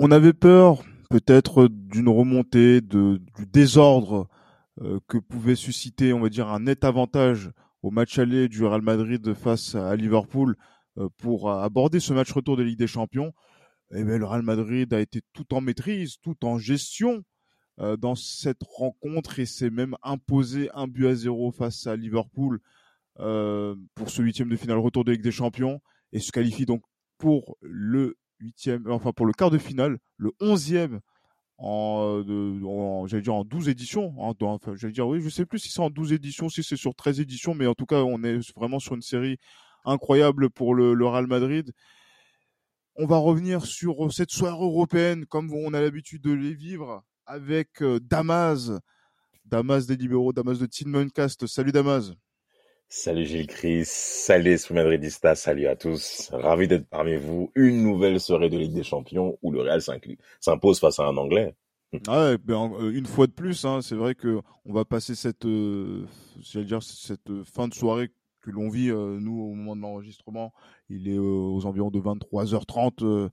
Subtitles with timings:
[0.00, 4.28] On avait peur peut-être d'une remontée, de, du désordre
[4.82, 7.50] euh, que pouvait susciter, on va dire, un net avantage
[7.82, 10.56] au match aller du Real Madrid face à Liverpool
[10.98, 13.32] euh, pour aborder ce match retour de Ligue des Champions.
[13.92, 17.24] Eh bien, le Real Madrid a été tout en maîtrise, tout en gestion
[17.80, 22.60] euh, dans cette rencontre et s'est même imposé un but à zéro face à Liverpool
[23.96, 25.80] pour ce huitième de finale retour de Ligue des Champions
[26.12, 26.82] et se qualifie donc
[27.18, 31.00] pour le huitième, enfin pour le quart de finale, le onzième
[31.58, 32.22] en,
[32.64, 34.14] en j'allais dire en 12 éditions.
[34.18, 36.76] Hein, enfin, j'allais dire oui, je sais plus si c'est en 12 éditions, si c'est
[36.76, 39.38] sur 13 éditions, mais en tout cas, on est vraiment sur une série
[39.84, 41.72] incroyable pour le, Real Madrid.
[42.96, 47.82] On va revenir sur cette soirée européenne comme on a l'habitude de les vivre avec
[47.82, 48.72] euh, Damas,
[49.44, 51.46] Damas des libéraux, Damas de Tinmancast.
[51.46, 52.12] Salut Damas.
[52.90, 56.30] Salut Gilles Chris, salut Esprit Madridista, salut à tous.
[56.32, 57.52] Ravi d'être parmi vous.
[57.54, 59.82] Une nouvelle soirée de Ligue des Champions où le Real
[60.40, 61.54] s'impose face à un Anglais.
[62.06, 65.14] Ah ouais, ben, euh, une fois de plus, hein, c'est vrai que on va passer
[65.14, 66.06] cette, euh,
[66.54, 70.54] dire cette fin de soirée que l'on vit euh, nous au moment de l'enregistrement.
[70.88, 73.30] Il est aux environs de 23h30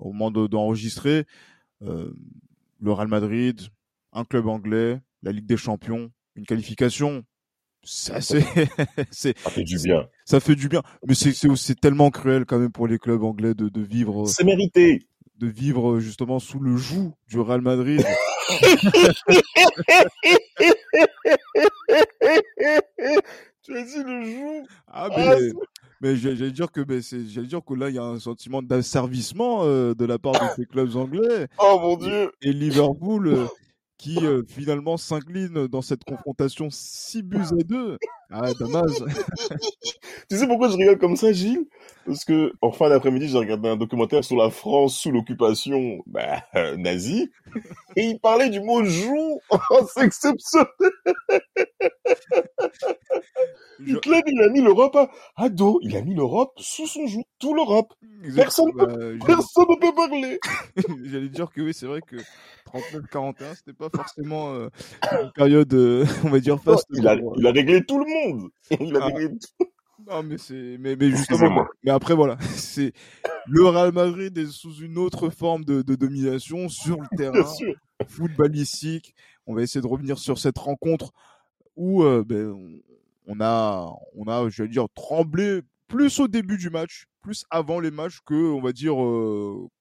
[0.00, 1.26] au moment d'enregistrer.
[1.80, 3.60] le Real Madrid,
[4.12, 7.24] un club anglais, la Ligue des Champions, une qualification
[7.88, 10.08] ça, fait du bien.
[10.24, 10.82] Ça fait du bien.
[11.06, 14.26] Mais c'est, c'est, tellement cruel quand même pour les clubs anglais de, de vivre.
[14.26, 15.06] C'est mérité.
[15.38, 18.04] De vivre justement sous le joug du Real Madrid.
[23.62, 24.66] tu as dit le joug?
[24.88, 25.36] Ah, mais, ah,
[26.00, 29.94] mais j'allais dire que j'allais dire que là il y a un sentiment d'asservissement euh,
[29.94, 31.46] de la part de ces clubs anglais.
[31.58, 32.32] Oh mon dieu.
[32.42, 33.28] Et, Liverpool.
[33.28, 33.46] Euh,
[34.06, 37.98] qui euh, finalement s'incline dans cette confrontation 6 buts à 2.
[38.30, 38.90] Ah, dommage.
[40.30, 41.66] tu sais pourquoi je rigole comme ça, Gilles?
[42.06, 46.42] Parce que en fin d'après-midi, j'ai regardé un documentaire sur la France sous l'occupation bah,
[46.76, 47.30] nazie,
[47.96, 49.40] et il parlait du mot joue.
[49.50, 49.58] Oh,
[49.94, 50.66] c'est exceptionnel.
[53.80, 54.96] Hitler, il a mis l'Europe
[55.36, 55.78] à, dos.
[55.82, 57.24] Il a mis l'Europe sous son joug.
[57.38, 57.92] Tout l'Europe.
[58.34, 58.86] Personne, bah,
[59.26, 60.40] personne ne peut parler.
[61.04, 62.16] J'allais dire que oui, c'est vrai que
[62.72, 64.68] 39-41, c'était pas forcément euh,
[65.20, 66.86] une période, euh, on va dire, faste.
[66.92, 68.15] il a réglé tout le monde.
[68.80, 69.06] Il a ah.
[69.06, 69.66] réglé tout.
[70.06, 72.92] Non, mais c'est, mais, mais justement, mais après voilà, c'est
[73.46, 77.44] le Real Madrid est sous une autre forme de, de domination sur le terrain
[78.06, 79.14] footballistique.
[79.46, 81.12] On va essayer de revenir sur cette rencontre
[81.76, 82.54] où euh, ben,
[83.26, 87.80] on a, on a, je vais dire, tremblé plus au début du match, plus avant
[87.80, 88.94] les matchs que, on va dire,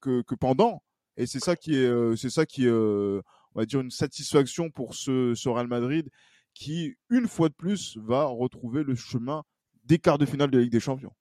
[0.02, 0.82] que, que pendant.
[1.18, 3.22] Et c'est ça qui est, euh, c'est ça qui est, euh,
[3.54, 6.10] on va dire, une satisfaction pour ce, ce Real Madrid
[6.56, 9.44] qui, une fois de plus, va retrouver le chemin
[9.84, 11.12] des quarts de finale de la Ligue des Champions.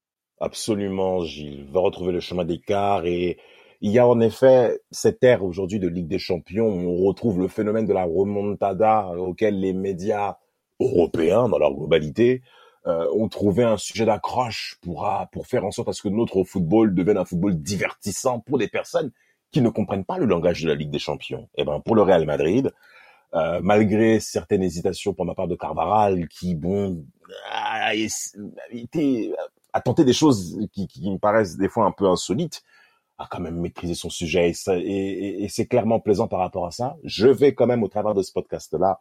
[0.40, 1.66] Absolument, Gilles.
[1.70, 3.38] Va retrouver le chemin des quarts et
[3.80, 7.38] il y a en effet cette ère aujourd'hui de Ligue des Champions où on retrouve
[7.38, 10.38] le phénomène de la remontada auquel les médias
[10.80, 12.42] européens, dans leur globalité,
[12.86, 16.44] euh, ont trouvé un sujet d'accroche pour, pour faire en sorte à ce que notre
[16.44, 19.10] football devienne un football divertissant pour des personnes
[19.52, 21.48] qui ne comprennent pas le langage de la Ligue des Champions.
[21.56, 22.72] Et eh ben pour le Real Madrid,
[23.34, 27.04] euh, malgré certaines hésitations pour ma part de Carvaral, qui bon
[27.50, 27.94] a,
[28.70, 29.32] été,
[29.72, 32.62] a tenté des choses qui, qui, me paraissent des fois un peu insolites,
[33.18, 36.70] a quand même maîtrisé son sujet et, et, et c'est clairement plaisant par rapport à
[36.70, 36.96] ça.
[37.04, 39.00] Je vais quand même au travers de ce podcast-là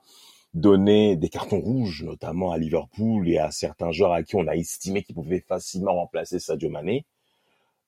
[0.54, 4.56] donner des cartons rouges, notamment à Liverpool et à certains joueurs à qui on a
[4.56, 7.06] estimé qu'ils pouvaient facilement remplacer Sadio Mané.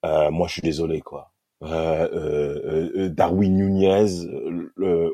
[0.04, 1.32] Euh, moi, je suis désolé, quoi.
[1.62, 4.28] Euh, euh, euh, Darwin Nunez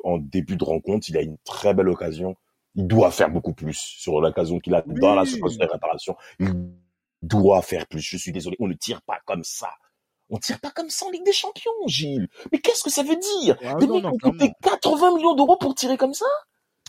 [0.05, 2.37] en début de rencontre, il a une très belle occasion.
[2.75, 6.17] Il doit faire beaucoup plus sur l'occasion qu'il a dans la séquence de réparation.
[6.41, 6.73] Il
[7.23, 8.01] doit faire plus.
[8.01, 9.69] Je suis désolé, on ne tire pas comme ça.
[10.31, 12.29] On tire pas comme ça en Ligue des Champions, Gilles.
[12.51, 13.57] Mais qu'est-ce que ça veut dire?
[13.63, 16.27] Ah, Des mecs ont coûté 80 millions d'euros pour tirer comme ça?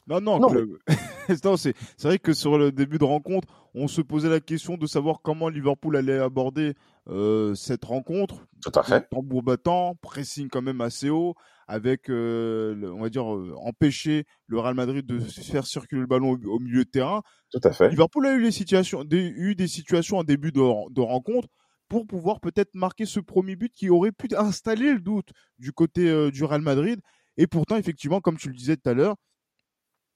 [0.07, 0.49] Non, non, non,
[1.57, 5.21] c'est vrai que sur le début de rencontre, on se posait la question de savoir
[5.21, 6.73] comment Liverpool allait aborder
[7.09, 8.45] euh, cette rencontre.
[8.61, 9.09] Tout à fait.
[9.09, 11.35] Tambour battant, pressing quand même assez haut,
[11.67, 16.39] avec, euh, on va dire, euh, empêcher le Real Madrid de faire circuler le ballon
[16.45, 17.21] au, milieu de terrain.
[17.51, 17.89] Tout à fait.
[17.89, 20.61] Liverpool a eu, les situations, des, eu des situations en début de,
[20.93, 21.49] de rencontre
[21.89, 26.31] pour pouvoir peut-être marquer ce premier but qui aurait pu installer le doute du côté
[26.31, 27.01] du Real Madrid.
[27.35, 29.15] Et pourtant, effectivement, comme tu le disais tout à l'heure,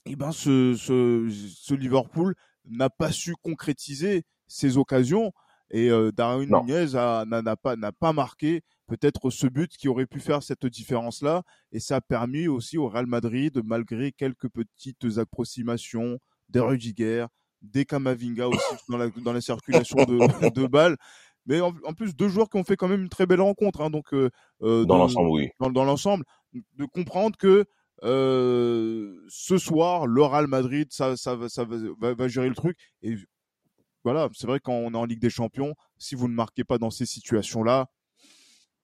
[0.05, 2.33] eh ben ce, ce, ce Liverpool
[2.65, 5.33] n'a pas su concrétiser ses occasions
[5.71, 10.19] et euh, Darwin Nunez n'a pas n'a pas marqué peut-être ce but qui aurait pu
[10.19, 15.17] faire cette différence là et ça a permis aussi au Real Madrid malgré quelques petites
[15.17, 16.19] approximations
[16.49, 17.25] des Rudiger,
[17.61, 18.59] des Kamavinga aussi
[18.89, 20.97] dans la dans la circulation de, de balles.
[21.45, 23.89] Mais en, plus deux joueurs qui ont fait quand même une très belle rencontre hein,
[23.89, 24.29] donc euh,
[24.61, 25.49] euh dans l'ensemble oui.
[25.61, 27.65] dans, dans l'ensemble de comprendre que
[28.03, 32.77] euh, ce soir, le Real Madrid, ça, ça, ça va, va, gérer le truc.
[33.01, 33.15] Et
[34.03, 36.77] voilà, c'est vrai quand on est en Ligue des Champions, si vous ne marquez pas
[36.77, 37.87] dans ces situations-là,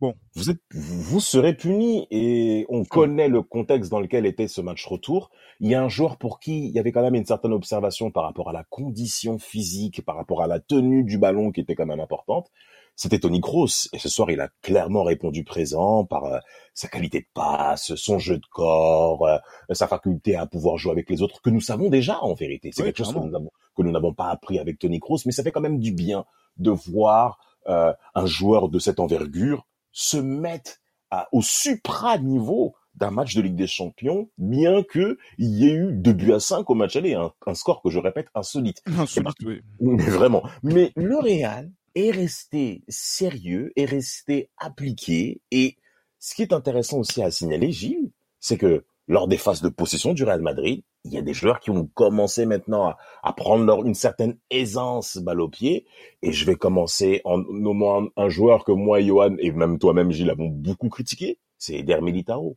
[0.02, 0.16] bon.
[0.36, 4.86] Vous, êtes, vous serez puni et on connaît le contexte dans lequel était ce match
[4.86, 5.30] retour.
[5.60, 8.12] Il y a un joueur pour qui il y avait quand même une certaine observation
[8.12, 11.76] par rapport à la condition physique, par rapport à la tenue du ballon qui était
[11.76, 12.52] quand même importante
[12.96, 13.90] c'était Tony Kroos.
[13.94, 16.40] Et ce soir, il a clairement répondu présent par euh,
[16.74, 19.38] sa qualité de passe, son jeu de corps, euh,
[19.72, 22.72] sa faculté à pouvoir jouer avec les autres, que nous savons déjà en vérité.
[22.72, 23.50] C'est quelque chose que nous
[23.82, 26.26] n'avons pas appris avec Tony Kroos, mais ça fait quand même du bien
[26.58, 30.80] de voir euh, un joueur de cette envergure se mettre
[31.12, 35.94] à, au supra-niveau d'un match de Ligue des Champions, bien que il y ait eu
[35.94, 38.84] deux buts à 5 au match aller, un, un score que je répète insolite.
[38.86, 39.62] Insolite, oui.
[39.80, 40.44] Mais vraiment.
[40.62, 45.42] Mais le Real est resté sérieux, est resté appliqué.
[45.52, 45.78] Et
[46.20, 50.14] ce qui est intéressant aussi à signaler, Gilles, c'est que lors des phases de possession
[50.14, 53.84] du Real Madrid, il y a des joueurs qui ont commencé maintenant à, prendre leur,
[53.86, 55.86] une certaine aisance balle au pied.
[56.22, 60.30] Et je vais commencer en nommant un, joueur que moi, Johan, et même toi-même, Gilles,
[60.30, 61.38] avons beaucoup critiqué.
[61.58, 62.56] C'est Eder Militao.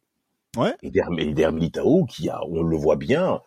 [0.57, 0.75] Ouais.
[0.83, 3.41] Eder, Eder Militao, qui a, on le voit bien,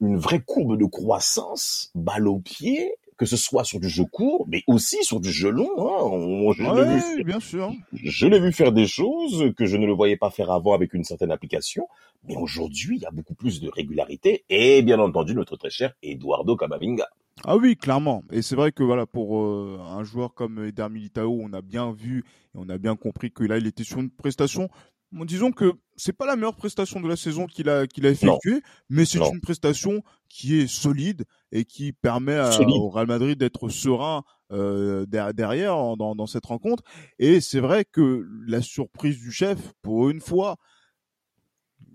[0.00, 4.46] une vraie courbe de croissance, balle au pied, que ce soit sur du jeu court,
[4.48, 5.68] mais aussi sur du jeu long.
[5.76, 6.52] Hein.
[6.56, 7.72] Je vu, bien sûr.
[7.92, 10.94] Je l'ai vu faire des choses que je ne le voyais pas faire avant avec
[10.94, 11.88] une certaine application.
[12.24, 15.92] Mais aujourd'hui, il y a beaucoup plus de régularité et bien entendu notre très cher
[16.02, 17.08] Eduardo Camavinga.
[17.44, 18.24] Ah oui, clairement.
[18.32, 21.92] Et c'est vrai que voilà, pour euh, un joueur comme Eder Militao, on a bien
[21.92, 22.24] vu
[22.54, 24.68] et on a bien compris que là, il était sur une prestation
[25.12, 28.62] disons que c'est pas la meilleure prestation de la saison qu'il a qu'il a effectuée,
[28.88, 32.38] mais c'est une prestation qui est solide et qui permet
[32.68, 34.22] au Real Madrid d'être serein
[34.52, 36.82] euh, derrière dans, dans cette rencontre.
[37.18, 40.56] Et c'est vrai que la surprise du chef, pour une fois,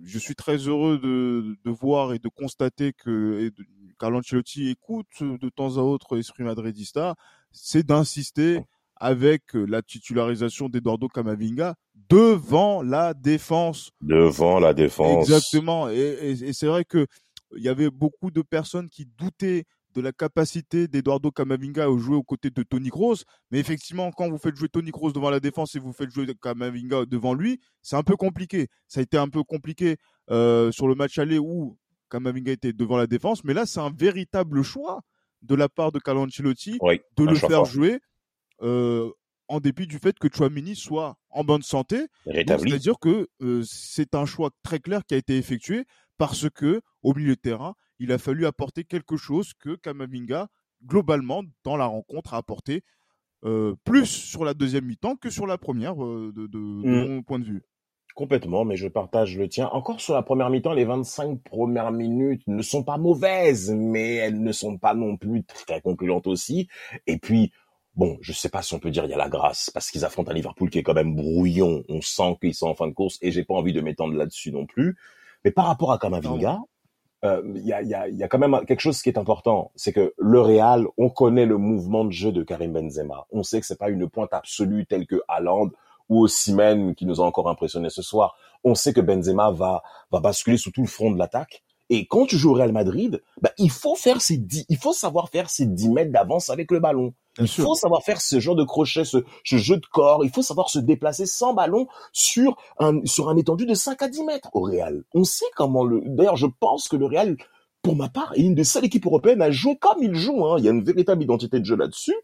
[0.03, 3.51] je suis très heureux de, de voir et de constater que
[3.99, 7.15] Carlo Ancelotti écoute de temps à autre Esprit Madridista,
[7.51, 8.59] c'est d'insister
[8.95, 11.75] avec la titularisation d'Eduardo Camavinga
[12.13, 13.91] devant la défense.
[14.01, 15.27] Devant la défense.
[15.27, 15.89] Exactement.
[15.89, 17.07] Et, c'est vrai que
[17.55, 22.15] il y avait beaucoup de personnes qui doutaient de la capacité d'Eduardo Camavinga à jouer
[22.15, 23.17] aux côtés de Tony Kroos.
[23.51, 26.25] Mais effectivement, quand vous faites jouer Tony Kroos devant la défense et vous faites jouer
[26.41, 28.67] Camavinga devant lui, c'est un peu compliqué.
[28.87, 29.97] Ça a été un peu compliqué
[30.31, 31.77] euh, sur le match aller où
[32.09, 33.43] Camavinga était devant la défense.
[33.43, 35.01] Mais là, c'est un véritable choix
[35.43, 36.79] de la part de Carlo Ancelotti
[37.17, 37.99] de le faire jouer.
[38.61, 39.11] Euh,
[39.47, 42.07] en dépit du fait que Chouamini soit en bonne santé.
[42.25, 45.85] C'est-à-dire que euh, c'est un choix très clair qui a été effectué
[46.17, 50.47] parce que au milieu de terrain, il a fallu apporter quelque chose que Kamavinga,
[50.85, 52.83] globalement, dans la rencontre, a apporté
[53.45, 57.13] euh, plus sur la deuxième mi-temps que sur la première, euh, de, mmh.
[57.13, 57.63] mon point de vue.
[58.15, 59.67] Complètement, mais je partage le tien.
[59.69, 64.41] Encore sur la première mi-temps, les 25 premières minutes ne sont pas mauvaises, mais elles
[64.41, 66.67] ne sont pas non plus très concluantes aussi.
[67.07, 67.51] Et puis,
[67.95, 70.03] Bon, je sais pas si on peut dire il y a la grâce parce qu'ils
[70.03, 71.83] affrontent un Liverpool qui est quand même brouillon.
[71.89, 74.51] On sent qu'ils sont en fin de course et j'ai pas envie de m'étendre là-dessus
[74.51, 74.97] non plus.
[75.45, 76.59] Mais par rapport à Kamavinga,
[77.23, 79.71] euh, il y, a, y, a, y, a, quand même quelque chose qui est important,
[79.75, 83.27] c'est que le Real, on connaît le mouvement de jeu de Karim Benzema.
[83.31, 85.69] On sait que c'est pas une pointe absolue telle que Haaland
[86.09, 88.35] ou Osimhen qui nous a encore impressionné ce soir.
[88.63, 92.25] On sait que Benzema va va basculer sous tout le front de l'attaque et quand
[92.25, 95.65] tu joues au Real Madrid, bah, il faut faire ces il faut savoir faire ces
[95.65, 97.13] 10 mètres d'avance avec le ballon.
[97.39, 100.23] Il faut savoir faire ce genre de crochet, ce, jeu de corps.
[100.23, 104.07] Il faut savoir se déplacer sans ballon sur un, sur un étendu de 5 à
[104.07, 105.03] 10 mètres au Real.
[105.13, 107.37] On sait comment le, d'ailleurs, je pense que le Real,
[107.81, 110.55] pour ma part, est une des seules équipes européennes à jouer comme il joue, hein.
[110.59, 112.15] Il y a une véritable identité de jeu là-dessus.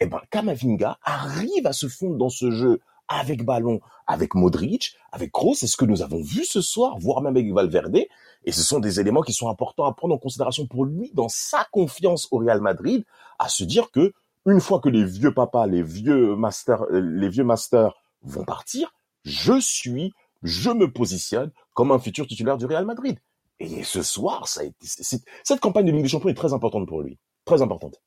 [0.00, 4.96] Et eh ben, Kamavinga arrive à se fondre dans ce jeu avec ballon, avec Modric,
[5.10, 5.54] avec Kroos.
[5.54, 8.04] C'est ce que nous avons vu ce soir, voire même avec Valverde.
[8.44, 11.28] Et ce sont des éléments qui sont importants à prendre en considération pour lui dans
[11.28, 13.04] sa confiance au Real Madrid,
[13.38, 14.12] à se dire que
[14.50, 18.92] une fois que les vieux papas, les vieux masters, euh, les vieux masters vont partir,
[19.24, 20.12] je suis,
[20.42, 23.18] je me positionne comme un futur titulaire du Real Madrid.
[23.60, 26.86] Et ce soir, ça a été, cette campagne de Ligue des Champions est très importante
[26.86, 28.00] pour lui, très importante.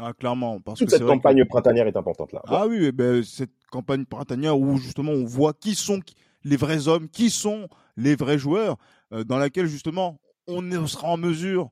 [0.00, 0.60] Ah, clairement.
[0.60, 2.40] Parce Toute que cette campagne printanière est importante là.
[2.46, 6.00] Ah oui, ben, cette campagne printanière où justement on voit qui sont
[6.44, 8.76] les vrais hommes, qui sont les vrais joueurs,
[9.12, 11.70] euh, dans laquelle justement on sera en mesure,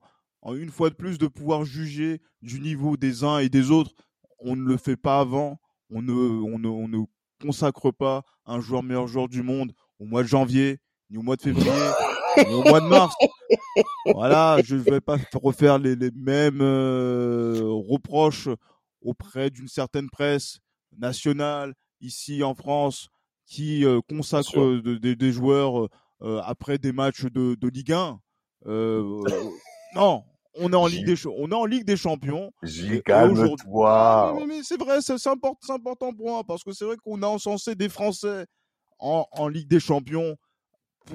[0.48, 3.92] une fois de plus, de pouvoir juger du niveau des uns et des autres.
[4.40, 5.58] On ne le fait pas avant,
[5.90, 6.98] on ne, on ne, on ne
[7.42, 10.78] consacre pas un joueur meilleur joueur du monde au mois de janvier,
[11.10, 11.70] ni au mois de février,
[12.38, 13.14] ni au mois de mars.
[14.06, 18.48] Voilà, je ne vais pas refaire les, les mêmes euh, reproches
[19.02, 20.58] auprès d'une certaine presse
[20.98, 23.08] nationale ici en France
[23.46, 25.88] qui euh, consacre des joueurs
[26.22, 28.20] euh, après des matchs de, de Ligue 1.
[29.94, 32.52] non, on est en Ligue des on est en Ligue des Champions.
[33.04, 34.34] calme-toi.
[34.38, 37.26] Mais, mais, c'est vrai, c'est important, important pour moi parce que c'est vrai qu'on a
[37.26, 38.46] encensé des Français
[38.98, 40.36] en, en Ligue des Champions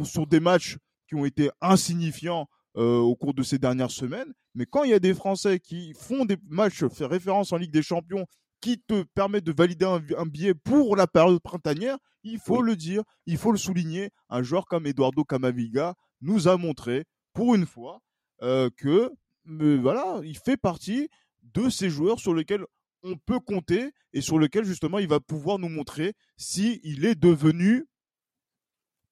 [0.03, 0.77] sur des matchs
[1.07, 4.33] qui ont été insignifiants euh, au cours de ces dernières semaines.
[4.53, 7.71] Mais quand il y a des Français qui font des matchs fait référence en Ligue
[7.71, 8.25] des Champions
[8.61, 13.03] qui te permettent de valider un, billet pour la période printanière, il faut le dire,
[13.27, 14.09] il faut le souligner.
[14.29, 17.99] Un joueur comme Eduardo Camaviga nous a montré, pour une fois,
[18.41, 19.11] euh, que
[19.45, 21.09] voilà, il fait partie
[21.43, 22.65] de ces joueurs sur lesquels
[23.03, 27.15] on peut compter et sur lesquels justement il va pouvoir nous montrer si il est
[27.15, 27.85] devenu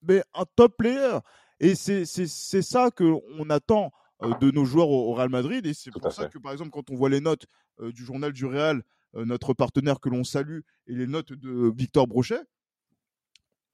[0.04, 1.20] mais un top player.
[1.60, 5.66] Et c'est ça qu'on attend euh, de nos joueurs au, Real Madrid.
[5.66, 7.46] Et c'est pour ça que, par exemple, quand on voit les notes
[7.80, 8.84] euh, du journal du Real,
[9.16, 12.42] euh, notre partenaire que l'on salue, et les notes de Victor Brochet,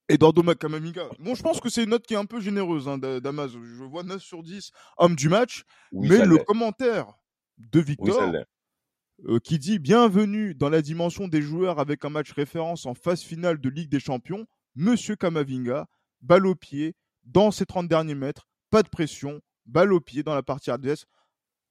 [0.10, 1.04] Eduardo Macamaminga.
[1.20, 3.52] Bon, je pense que c'est une note qui est un peu généreuse hein, Damas.
[3.52, 5.64] Je vois 9 sur 10, homme du match.
[5.92, 7.14] mais le commentaire
[7.58, 8.34] de Victor,
[9.44, 13.62] qui dit Bienvenue dans la dimension des joueurs avec un match référence en phase finale
[13.62, 15.88] de Ligue des Champions, Monsieur Kamavinga,
[16.22, 20.34] balle au pied, dans ces 30 derniers mètres, pas de pression, balle au pied dans
[20.34, 21.06] la partie adverse,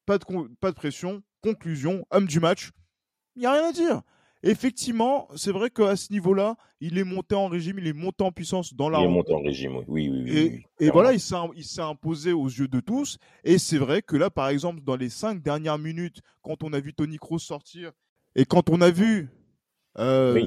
[0.06, 0.24] pas de,
[0.60, 2.70] pas de pression, conclusion, homme du match.
[3.34, 4.02] Il n'y a rien à dire.
[4.42, 8.30] Effectivement, c'est vrai qu'à ce niveau-là, il est monté en régime, il est monté en
[8.30, 9.00] puissance dans la.
[9.00, 10.62] Il est monté en régime, oui, oui, oui.
[10.78, 13.18] Et, voilà, il s'est imposé aux yeux de tous.
[13.42, 16.78] Et c'est vrai que là, par exemple, dans les cinq dernières minutes, quand on a
[16.78, 17.90] vu Tony Kroos sortir
[18.36, 19.28] et quand on a vu
[19.98, 20.46] euh,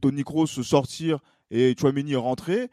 [0.00, 1.18] Tony Kroos sortir
[1.50, 2.70] et Chouameni rentrer,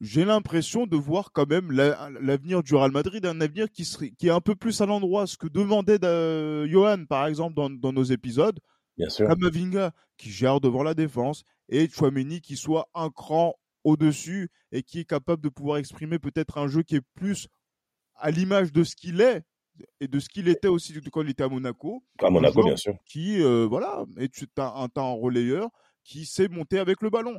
[0.00, 4.28] j'ai l'impression de voir quand même l'avenir du Real Madrid, un avenir qui, serait, qui
[4.28, 5.98] est un peu plus à l'endroit, ce que demandait
[6.68, 8.58] Johan, par exemple, dans, nos épisodes.
[8.96, 9.28] Bien sûr.
[9.28, 13.54] Kamavinga, qui gère devant la défense, et Chouameni, qui soit un cran
[13.84, 17.48] au-dessus et qui est capable de pouvoir exprimer peut-être un jeu qui est plus
[18.16, 19.42] à l'image de ce qu'il est
[20.00, 22.04] et de ce qu'il était aussi quand il était à Monaco.
[22.18, 22.94] À Monaco, bien sûr.
[23.06, 25.70] Qui, euh, voilà, est un, un, relayeur
[26.04, 27.38] qui sait monter avec le ballon.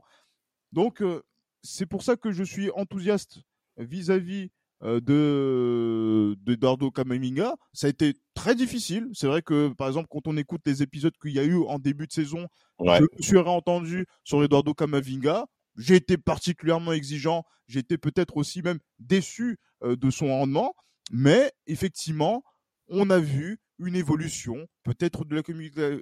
[0.72, 1.22] Donc, euh,
[1.62, 3.40] c'est pour ça que je suis enthousiaste
[3.78, 4.50] vis-à-vis
[4.84, 7.56] de, de Dardo Kamaminga.
[7.74, 9.08] Ça a été très difficile.
[9.14, 11.80] C'est vrai que, par exemple, quand on écoute les épisodes qu'il y a eu en
[11.80, 12.48] début de saison,
[12.80, 15.46] je me suis réentendu sur Eduardo Kamavinga.
[15.78, 17.44] J'ai été particulièrement exigeant.
[17.68, 20.76] J'ai été peut-être aussi même déçu euh, de son rendement.
[21.12, 22.44] Mais effectivement,
[22.88, 25.42] on a vu une évolution, peut-être de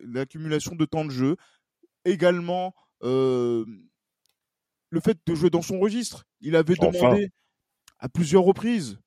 [0.06, 1.36] l'accumulation de temps de jeu,
[2.04, 3.66] également euh,
[4.90, 6.26] le fait de jouer dans son registre.
[6.42, 7.30] Il avait demandé
[8.00, 9.00] à plusieurs reprises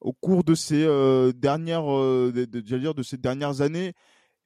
[0.00, 3.94] au cours de ces euh, dernières, euh, de, dire de ces dernières années,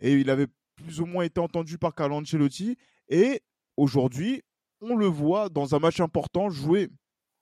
[0.00, 2.76] et il avait plus ou moins été entendu par Carlo Ancelotti.
[3.08, 3.42] Et
[3.76, 4.42] aujourd'hui,
[4.80, 6.88] on le voit dans un match important jouer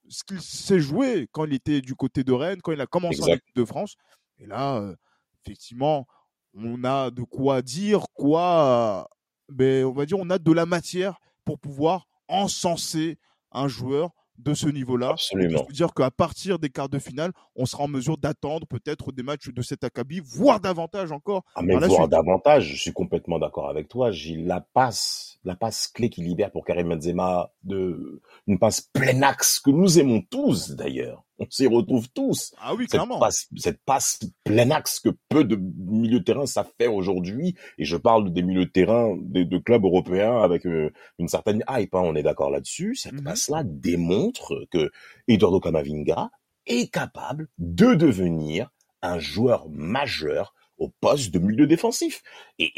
[0.08, 3.22] ce qu'il sait jouer quand il était du côté de Rennes, quand il a commencé
[3.22, 3.94] en équipe de France.
[4.38, 4.96] Et là, euh,
[5.44, 6.06] effectivement,
[6.54, 9.08] on a de quoi dire, quoi,
[9.48, 13.18] mais on va dire, on a de la matière pour pouvoir encenser
[13.52, 14.10] un joueur
[14.42, 15.10] de ce niveau-là.
[15.10, 15.66] Absolument.
[15.70, 19.48] dire qu'à partir des quarts de finale, on sera en mesure d'attendre peut-être des matchs
[19.48, 21.44] de cet acabit, voire davantage encore.
[21.54, 24.10] Ah, mais voire davantage, je suis complètement d'accord avec toi.
[24.10, 29.22] Gilles, la passe, la passe clé qui libère pour Karim Benzema de, une passe plein
[29.22, 32.54] axe que nous aimons tous d'ailleurs on s'y retrouve tous.
[32.58, 36.70] Ah oui, cette Passe, cette passe plein axe que peu de milieux de terrain savent
[36.78, 37.56] faire aujourd'hui.
[37.78, 41.94] Et je parle des milieux de terrain de, clubs européens avec euh, une certaine hype.
[41.94, 42.94] Hein, on est d'accord là-dessus.
[42.94, 43.24] Cette mhm.
[43.24, 44.90] passe-là démontre que
[45.28, 46.30] Eduardo Camavinga
[46.66, 48.68] est capable de devenir
[49.02, 52.22] un joueur majeur au poste de milieu défensif.
[52.58, 52.72] Et,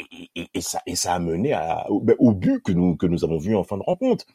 [0.60, 3.38] ça, et ça a mené à, au, ben, au but que nous, que nous avons
[3.38, 4.26] vu en fin de rencontre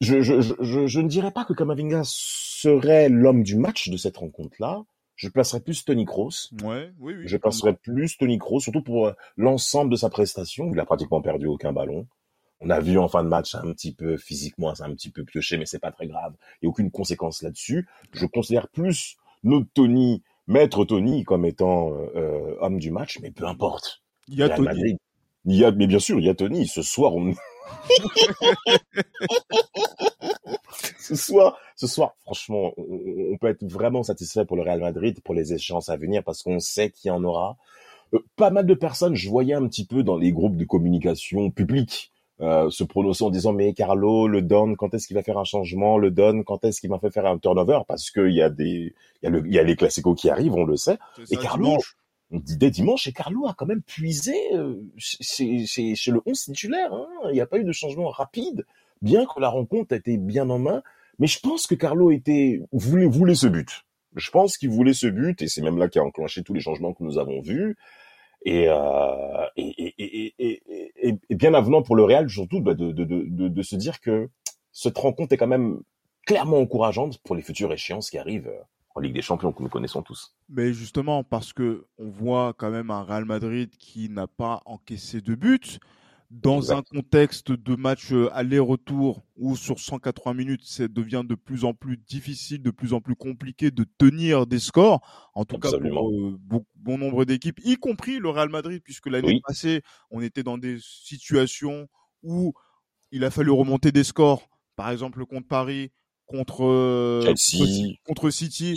[0.00, 4.16] je, je, je, je, ne dirais pas que Kamavinga serait l'homme du match de cette
[4.16, 4.82] rencontre-là.
[5.14, 6.50] Je placerais plus Tony Kroos.
[6.62, 7.22] Ouais, oui, oui.
[7.26, 10.70] Je placerais plus Tony Kroos, surtout pour euh, l'ensemble de sa prestation.
[10.70, 12.06] Il a pratiquement perdu aucun ballon.
[12.60, 15.24] On a vu en fin de match un petit peu physiquement, c'est un petit peu
[15.24, 16.34] pioché, mais c'est pas très grave.
[16.60, 17.88] Il n'y a aucune conséquence là-dessus.
[18.12, 23.30] Je considère plus notre Tony, maître Tony, comme étant euh, euh, homme du match, mais
[23.30, 24.02] peu importe.
[24.28, 24.96] Il y a Tony.
[25.44, 26.66] Il y a, mais bien sûr, il y a Tony.
[26.66, 27.32] Ce soir, on,
[30.98, 35.34] ce soir, ce soir, franchement, on, peut être vraiment satisfait pour le Real Madrid, pour
[35.34, 37.56] les échéances à venir, parce qu'on sait qu'il y en aura.
[38.14, 41.50] Euh, pas mal de personnes, je voyais un petit peu dans les groupes de communication
[41.50, 45.38] publique, euh, se prononcer en disant mais Carlo, le Don, quand est-ce qu'il va faire
[45.38, 45.96] un changement?
[45.96, 47.80] Le Don, quand est-ce qu'il va faire un turnover?
[47.88, 50.28] Parce qu'il y a des, il y a, le, il y a les classicos qui
[50.28, 50.98] arrivent, on le sait.
[51.30, 51.76] et Carlo,
[52.30, 55.64] dès dimanche, et Carlo a quand même puisé euh, chez,
[56.08, 56.92] le 11 titulaire.
[56.92, 57.06] Hein.
[57.26, 58.66] Il n'y a pas eu de changement rapide,
[59.02, 60.82] bien que la rencontre était bien en main.
[61.18, 63.84] Mais je pense que Carlo était voulait, voulait ce but.
[64.16, 66.60] Je pense qu'il voulait ce but, et c'est même là qu'il a enclenché tous les
[66.60, 67.76] changements que nous avons vus.
[68.44, 73.48] Et, euh, et, et, et, bien avenant pour le Real, surtout bah, de, de, de,
[73.48, 74.28] de, se dire que
[74.72, 75.80] cette rencontre est quand même
[76.26, 78.52] clairement encourageante pour les futures échéances qui arrivent
[78.96, 80.34] en Ligue des Champions que nous connaissons tous.
[80.48, 85.20] Mais justement, parce que on voit quand même un Real Madrid qui n'a pas encaissé
[85.20, 85.78] de but
[86.30, 91.64] dans un contexte de match euh, aller-retour où sur 180 minutes, ça devient de plus
[91.64, 95.00] en plus difficile, de plus en plus compliqué de tenir des scores.
[95.34, 99.40] En tout cas, pour euh, bon, nombre d'équipes, y compris le Real Madrid, puisque l'année
[99.46, 101.86] passée, on était dans des situations
[102.22, 102.54] où
[103.12, 104.48] il a fallu remonter des scores.
[104.74, 105.92] Par exemple, contre Paris,
[106.26, 107.94] contre euh, Chelsea.
[108.04, 108.74] contre, City,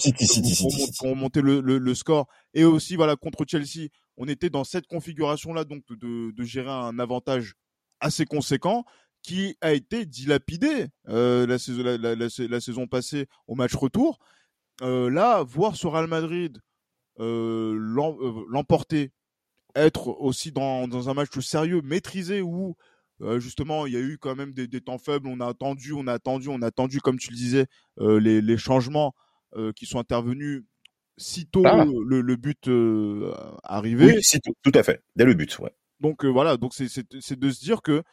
[1.00, 2.28] pour, remonter le, le, score.
[2.54, 6.70] Et aussi voilà contre Chelsea on était dans cette configuration là donc de, de, gérer
[6.70, 7.54] un avantage
[8.00, 8.86] assez conséquent
[9.22, 14.20] qui a été dilapidé euh, la, saison, la, la, saison passée au match retour.
[14.82, 16.62] Euh, là voir ce Real Madrid
[17.18, 19.12] l'emporter
[19.76, 22.76] être aussi dans, dans un match sérieux maîtrisé où
[23.22, 25.28] euh, justement, il y a eu quand même des, des, temps faibles.
[25.28, 27.66] On a attendu, on a attendu, on a attendu, comme tu le disais,
[28.00, 29.14] euh, les, les, changements
[29.56, 30.64] euh, qui sont intervenus
[31.18, 31.86] sitôt ah.
[31.86, 32.70] le, le, but
[33.64, 34.06] arrivé.
[34.06, 35.74] Oui, sitôt, tout à fait, dès le but, ouais.
[36.00, 38.04] Donc voilà, donc c'est de se dire que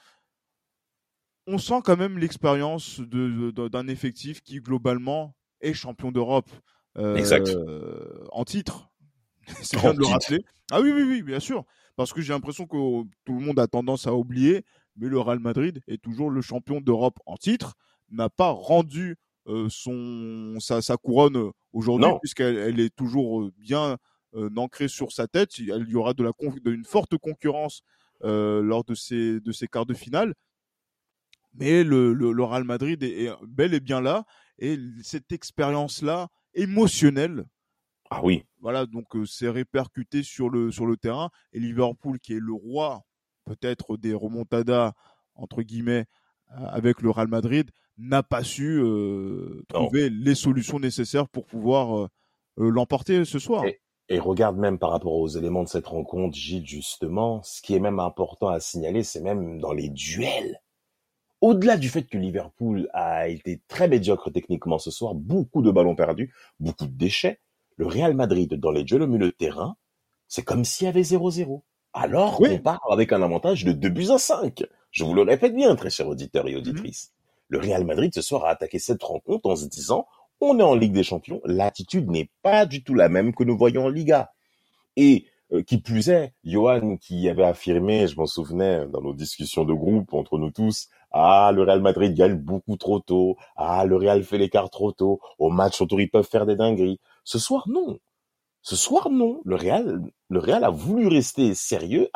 [1.46, 6.50] on sent quand même l'expérience d'un de, d'un effectif qui globalement est champion d'Europe
[6.96, 8.90] en titre.
[9.62, 10.44] c'est bien de le rappeler.
[10.72, 11.64] Ah oui, oui, oui, bien sûr.
[11.94, 12.76] Parce que j'ai l'impression que
[13.24, 14.64] tout le monde a tendance à oublier
[14.96, 17.74] mais le Real Madrid est toujours le champion d'Europe en titre,
[18.10, 19.16] n'a pas rendu
[19.48, 23.96] euh, son sa, sa couronne euh, aujourd'hui puisqu'elle elle est toujours euh, bien
[24.56, 25.56] ancrée sur sa tête.
[25.58, 26.32] Il y aura de la
[26.66, 27.82] une forte concurrence
[28.22, 30.34] lors de ces de ces quarts de finale.
[31.54, 34.26] Mais le, le, Real Madrid est, bel et bien là
[34.58, 37.46] et cette expérience là émotionnelle
[38.10, 38.44] ah oui.
[38.60, 43.04] Voilà, donc c'est répercuté sur le sur le terrain et Liverpool qui est le roi
[43.46, 44.92] peut-être des remontadas
[45.34, 46.04] entre guillemets
[46.50, 52.08] avec le Real Madrid n'a pas su euh, trouver les solutions nécessaires pour pouvoir euh,
[52.58, 53.64] euh, l'emporter ce soir.
[54.08, 57.80] Et, regarde même par rapport aux éléments de cette rencontre, Gilles, justement, ce qui est
[57.80, 60.60] même important à signaler, c'est même dans les duels.
[61.40, 65.96] Au-delà du fait que Liverpool a été très médiocre techniquement ce soir, beaucoup de ballons
[65.96, 67.40] perdus, beaucoup de déchets,
[67.76, 69.76] le Real Madrid dans les duels au milieu de terrain,
[70.28, 71.62] c'est comme s'il y avait 0-0
[71.96, 74.64] alors on part avec un avantage de 2 buts à 5.
[74.90, 76.58] Je vous le répète bien, très chers auditeurs et mhm.
[76.58, 77.12] auditrices.
[77.48, 80.06] Le Real Madrid ce soir a attaqué cette rencontre en se disant
[80.40, 83.56] on est en Ligue des Champions, l'attitude n'est pas du tout la même que nous
[83.56, 84.32] voyons en Liga.
[84.96, 89.64] Et euh, qui plus est, Johan qui avait affirmé, je m'en souvenais dans nos discussions
[89.64, 93.96] de groupe entre nous tous, ah le Real Madrid gagne beaucoup trop tôt, ah le
[93.96, 97.00] Real fait l'écart trop tôt, au match autour ils peuvent faire des dingueries.
[97.24, 97.98] Ce soir non,
[98.66, 99.40] ce soir, non.
[99.44, 102.08] Le Real, le Real a voulu rester sérieux,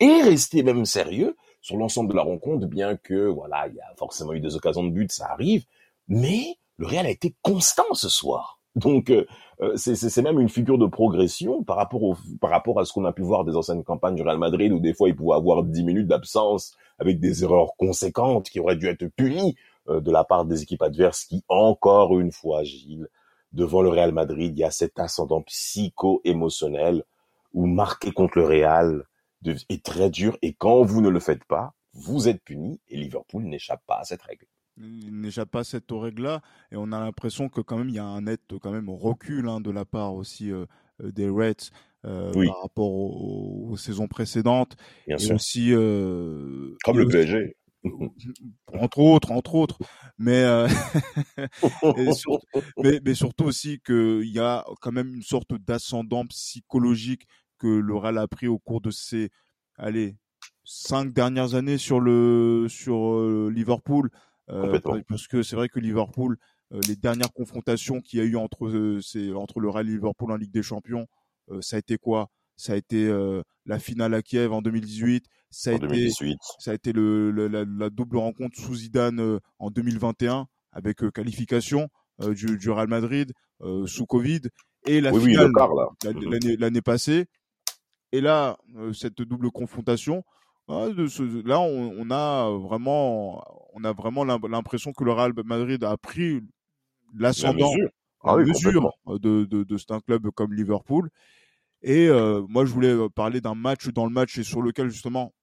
[0.00, 3.94] et rester même sérieux sur l'ensemble de la rencontre, bien que, voilà, il y a
[3.96, 5.66] forcément eu des occasions de but, ça arrive.
[6.08, 8.58] Mais le Real a été constant ce soir.
[8.74, 9.24] Donc, euh,
[9.60, 13.04] euh, c'est même une figure de progression par rapport, au, par rapport à ce qu'on
[13.04, 15.62] a pu voir des anciennes campagnes du Real Madrid, où des fois il pouvait avoir
[15.62, 19.54] 10 minutes d'absence avec des erreurs conséquentes qui auraient dû être punies
[19.88, 23.08] euh, de la part des équipes adverses qui, encore une fois, Gilles,
[23.52, 27.04] devant le Real Madrid, il y a cet ascendant psycho-émotionnel
[27.52, 29.04] où marquer contre le Real
[29.68, 33.44] est très dur et quand vous ne le faites pas, vous êtes puni et Liverpool
[33.44, 34.46] n'échappe pas à cette règle.
[34.76, 37.98] Il n'échappe pas à cette règle-là et on a l'impression que quand même il y
[37.98, 40.66] a un net quand même recul hein, de la part aussi euh,
[41.02, 41.70] euh, des Reds
[42.04, 45.34] euh, par rapport aux, saisons précédentes Bien et sûr.
[45.34, 45.70] aussi
[46.84, 47.56] comme le PSG
[48.72, 49.78] entre autres, entre autres,
[50.18, 50.68] mais, euh,
[52.78, 57.26] mais, mais, surtout aussi qu'il y a quand même une sorte d'ascendant psychologique
[57.58, 59.30] que le Real a pris au cours de ces,
[59.76, 60.16] allez,
[60.64, 64.10] cinq dernières années sur le sur euh, Liverpool,
[64.50, 64.78] euh,
[65.08, 66.36] parce que c'est vrai que Liverpool,
[66.86, 70.36] les dernières confrontations qu'il y a eu entre c'est entre le Real et Liverpool en
[70.36, 71.06] Ligue des Champions,
[71.60, 72.28] ça a été quoi?
[72.56, 73.10] Ça a été
[73.66, 76.38] la finale à Kiev en 2018 Ça a En été 2018.
[76.58, 81.02] ça a été le, le- la, la double rencontre sous Zidane euh, en 2021 avec
[81.02, 81.88] euh, qualification
[82.20, 83.32] euh, du, du Real Madrid
[83.86, 84.42] sous Covid
[84.86, 85.50] et la Oui, finale
[86.04, 86.56] Mhm.
[86.60, 87.26] l'année passée.
[88.12, 88.56] Et là,
[88.92, 90.22] cette double confrontation,
[90.68, 90.86] ah,
[91.44, 93.42] là, on, a vraiment,
[93.74, 96.34] on a vraiment l'im- l'impression que le Real Madrid a pris
[97.14, 97.88] La l'ascendant, mesure.
[98.24, 99.18] la Ah oui, mesure complètement.
[99.18, 101.10] de, de, de c'est un club comme Liverpool.
[101.82, 105.34] Et euh, moi, je voulais parler d'un match dans le match et sur lequel justement,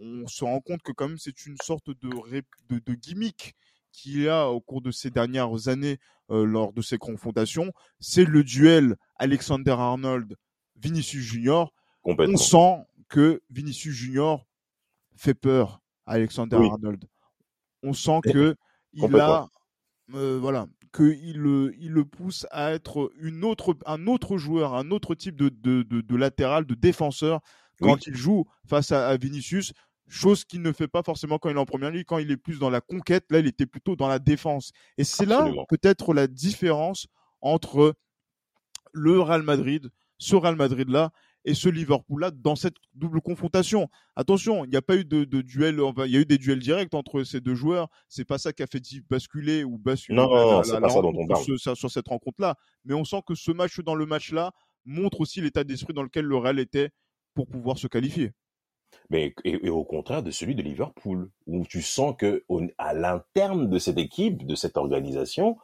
[0.00, 3.54] on se rend compte que quand même c'est une sorte de, ré- de, de gimmick
[3.92, 5.98] qu'il a au cours de ces dernières années
[6.30, 7.72] euh, lors de ces confrontations.
[7.98, 10.36] C'est le duel Alexander Arnold
[10.76, 11.72] Vinicius Junior.
[12.04, 14.46] On sent que Vinicius Junior
[15.16, 16.68] fait peur à Alexander Oui.
[16.70, 17.04] Arnold.
[17.82, 18.56] On sent que
[18.92, 19.48] il a
[20.14, 24.74] euh, voilà que il le il le pousse à être une autre un autre joueur,
[24.74, 27.40] un autre type de de, de, de latéral, de défenseur
[27.80, 28.00] quand Oui.
[28.06, 29.72] il joue face à, à Vinicius.
[30.12, 32.36] Chose qu'il ne fait pas forcément quand il est en première ligue, quand il est
[32.36, 34.72] plus dans la conquête, là il était plutôt dans la défense.
[34.98, 37.06] Et c'est là peut-être la différence
[37.40, 37.94] entre
[38.92, 39.88] le Real Madrid,
[40.18, 41.12] ce Real Madrid-là,
[41.46, 43.88] et ce Liverpool-là dans cette double confrontation.
[44.14, 46.36] Attention, il n'y a pas eu de, de duel, enfin, il y a eu des
[46.36, 47.88] duels directs entre ces deux joueurs.
[48.08, 50.72] C'est pas ça qui a fait basculer ou basculer Non, la- non, la- non, c'est
[50.72, 51.58] la pas ça dont rencontre on parle.
[51.58, 52.56] sur, sur cette rencontre-là.
[52.84, 54.52] Mais on sent que ce match dans le match-là
[54.84, 56.90] montre aussi l'état d'esprit dans lequel le Real était
[57.34, 58.32] pour pouvoir se qualifier.
[59.10, 62.44] Mais et, au contraire de celui de Liverpool, où tu sens que
[62.78, 65.56] à l'interne de cette équipe, de cette organisation,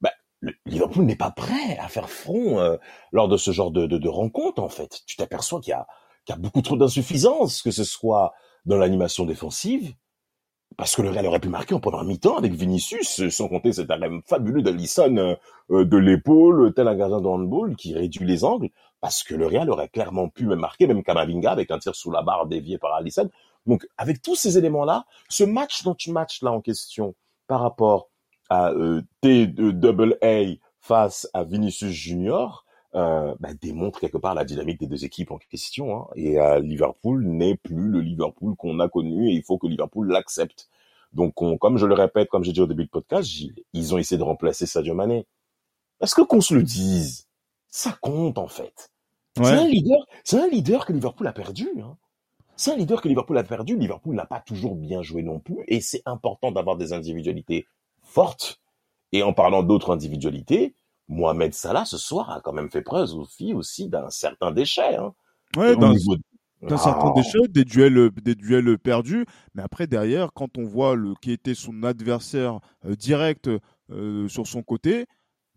[0.00, 2.76] bah, le- Liverpool n'est pas prêt à faire front euh,
[3.12, 4.62] lors de ce genre de, de, rencontre.
[4.62, 5.86] En fait, tu t'aperçois qu'il y a,
[6.24, 8.32] qu'il y a beaucoup trop d'insuffisance, que ce soit
[8.66, 9.94] dans l'animation défensive,
[10.76, 13.90] parce que le Real aurait pu marquer en première mi-temps avec Vinicius, sans compter cet
[13.90, 15.34] arrêt fabuleux d'Alisson euh,
[15.70, 18.70] euh, de l'épaule, tel un gardien de handball qui réduit les angles,
[19.00, 22.10] parce que le Real aurait clairement pu même marquer, même Kamavinga, avec un tir sous
[22.10, 23.30] la barre dévié par Alisson.
[23.66, 27.14] Donc, avec tous ces éléments-là, ce match dont tu matches là en question
[27.46, 28.08] par rapport
[28.48, 32.64] à euh, T2AA face à Vinicius Junior,
[32.96, 35.96] euh, bah, démontre quelque part la dynamique des deux équipes en question.
[35.96, 36.06] Hein.
[36.16, 40.08] Et euh, Liverpool n'est plus le Liverpool qu'on a connu et il faut que Liverpool
[40.08, 40.68] l'accepte.
[41.12, 43.30] Donc, on, comme je le répète, comme j'ai dit au début du podcast,
[43.72, 45.26] ils ont essayé de remplacer Sadio Mané.
[46.00, 47.28] Est-ce que qu'on se le dise,
[47.70, 48.90] ça compte en fait.
[49.36, 51.68] C'est un leader, c'est un leader que Liverpool a perdu.
[51.82, 51.96] Hein.
[52.56, 53.76] C'est un leader que Liverpool a perdu.
[53.76, 57.66] Liverpool n'a pas toujours bien joué non plus, et c'est important d'avoir des individualités
[58.02, 58.60] fortes.
[59.12, 60.74] Et en parlant d'autres individualités,
[61.08, 64.96] Mohamed Salah ce soir a quand même fait preuve aussi, aussi d'un certain déchet.
[64.96, 65.14] Hein.
[65.56, 66.16] Ouais, d'un niveau
[66.62, 69.24] d'un certain Ah, déchet, des duels, des duels perdus.
[69.54, 73.48] Mais après, derrière, quand on voit le, qui était son adversaire euh, direct
[73.90, 75.06] euh, sur son côté.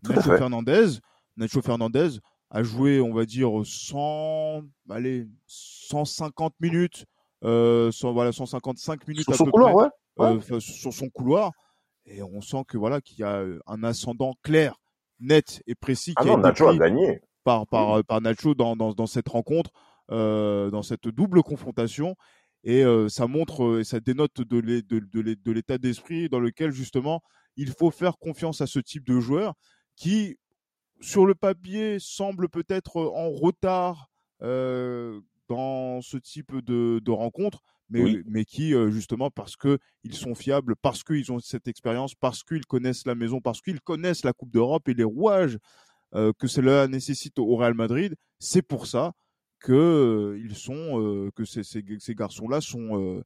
[0.05, 0.99] Fernandez,
[1.37, 2.19] Nacho Fernandez
[2.49, 7.05] a joué, on va dire, 100, allez, 150 minutes,
[7.43, 10.39] euh, 100, voilà, 155 minutes sur à son peu couloir, près, ouais.
[10.51, 11.51] euh, sur son couloir.
[12.05, 14.75] Et on sent que voilà qu'il y a euh, un ascendant clair,
[15.19, 17.21] net et précis Ah qui a non, été Nacho a gagné.
[17.43, 19.71] par, par, euh, par Nacho dans, dans, dans cette rencontre,
[20.11, 22.15] euh, dans cette double confrontation.
[22.65, 26.39] Et ça montre et ça dénote de l'é- de- de l'é- de l'état d'esprit dans
[26.39, 27.21] lequel justement
[27.57, 29.53] il faut faire confiance à ce type de joueur
[29.97, 30.37] qui,
[31.03, 34.09] sur le papier, semble peut-être en retard
[34.41, 38.23] euh, dans ce type de, de rencontre, mais, Oui.
[38.25, 42.43] mais qui, euh, justement, parce que ils sont fiables, parce qu'ils ont cette expérience, parce
[42.43, 45.57] qu'ils connaissent la maison, parce qu'ils connaissent la Coupe d'Europe et les rouages
[46.15, 49.11] euh, que cela nécessite au Real Madrid, c'est pour ça
[49.59, 53.23] que euh, ils sont, euh, que ces, ces, ces garçons-là sont, euh,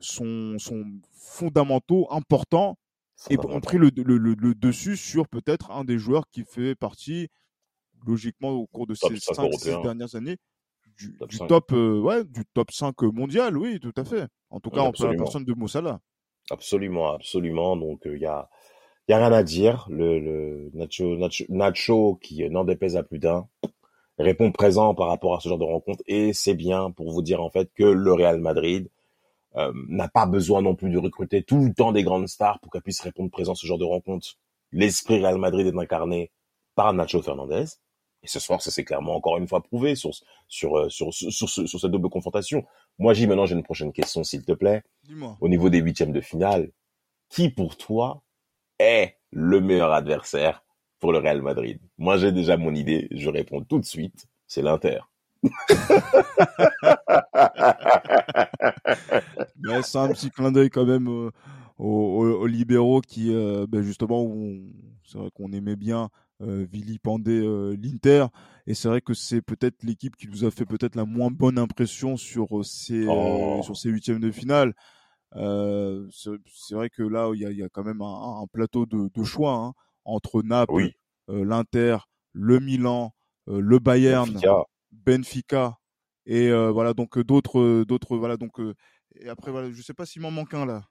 [0.00, 2.78] sont, sont fondamentaux, importants
[3.28, 6.74] et ont pris le, le, le, le dessus sur peut-être un des joueurs qui fait
[6.74, 7.28] partie,
[8.06, 9.80] logiquement, au cours de Top ces 5 5 européen.
[9.82, 10.38] dernières années,
[10.96, 11.48] du Top du 5.
[11.48, 14.28] top, euh, ouais, du top 5 mondial, oui, tout à fait.
[14.50, 16.00] En tout Oui, cas, en la personne de Moussala.
[16.50, 17.76] Absolument, absolument.
[17.76, 18.48] Donc il y a
[19.08, 19.86] y a rien à dire.
[19.90, 23.48] Le, le Nacho, Nacho, Nacho qui euh, n'en dépèse à plus d'un
[24.18, 27.42] répond présent par rapport à ce genre de rencontre et c'est bien pour vous dire
[27.42, 28.90] en fait que le Real Madrid
[29.56, 32.70] euh, n'a pas besoin non plus de recruter tout le temps des grandes stars pour
[32.72, 34.28] qu'elles puissent répondre présent à ce genre de rencontre.
[34.72, 36.30] L'esprit Real Madrid est incarné
[36.74, 37.64] par Nacho Fernandez.
[38.22, 40.10] Et ce soir, ça s'est clairement encore une fois prouvé sur,
[40.46, 42.64] sur, euh, sur, sur, sur, ce- sur cette double confrontation.
[42.98, 45.36] Moi, J, maintenant, j'ai une prochaine question, s'il te plaît Dis-moi.
[45.40, 46.70] au niveau des huitièmes de finale,
[47.30, 48.22] qui pour toi
[48.78, 50.62] est le meilleur adversaire
[50.98, 51.80] pour le Real Madrid?
[51.96, 53.08] Moi, j'ai déjà mon idée.
[53.10, 54.26] Je réponds tout de suite.
[54.46, 55.00] C'est l'Inter.
[59.64, 61.30] Ouais, c'est un petit clin d'œil quand même euh,
[61.78, 63.32] aux, libéraux qui,
[63.68, 64.26] ben justement,
[65.04, 66.08] c'est vrai qu'on aimait bien
[66.42, 67.40] euh, vilipender
[67.76, 68.26] l'Inter.
[68.66, 71.58] Et c'est vrai que c'est peut-être l'équipe qui nous a fait peut-être la moins bonne
[71.58, 73.60] impression sur ces, oh.
[73.62, 74.74] sur ces huitièmes de finale.
[75.36, 78.86] Euh, c'est vrai que là, il y a, y a, quand même un, un plateau
[78.86, 79.72] de, de choix hein,
[80.04, 80.90] entre Naples,
[81.28, 81.98] l'Inter,
[82.32, 83.12] le Milan,
[83.46, 84.36] le Bayern,
[84.92, 85.78] Benfica,
[86.26, 88.58] et voilà donc d'autres, d'autres voilà donc
[89.16, 90.82] et après, voilà, je sais pas s'il m'en manque un là.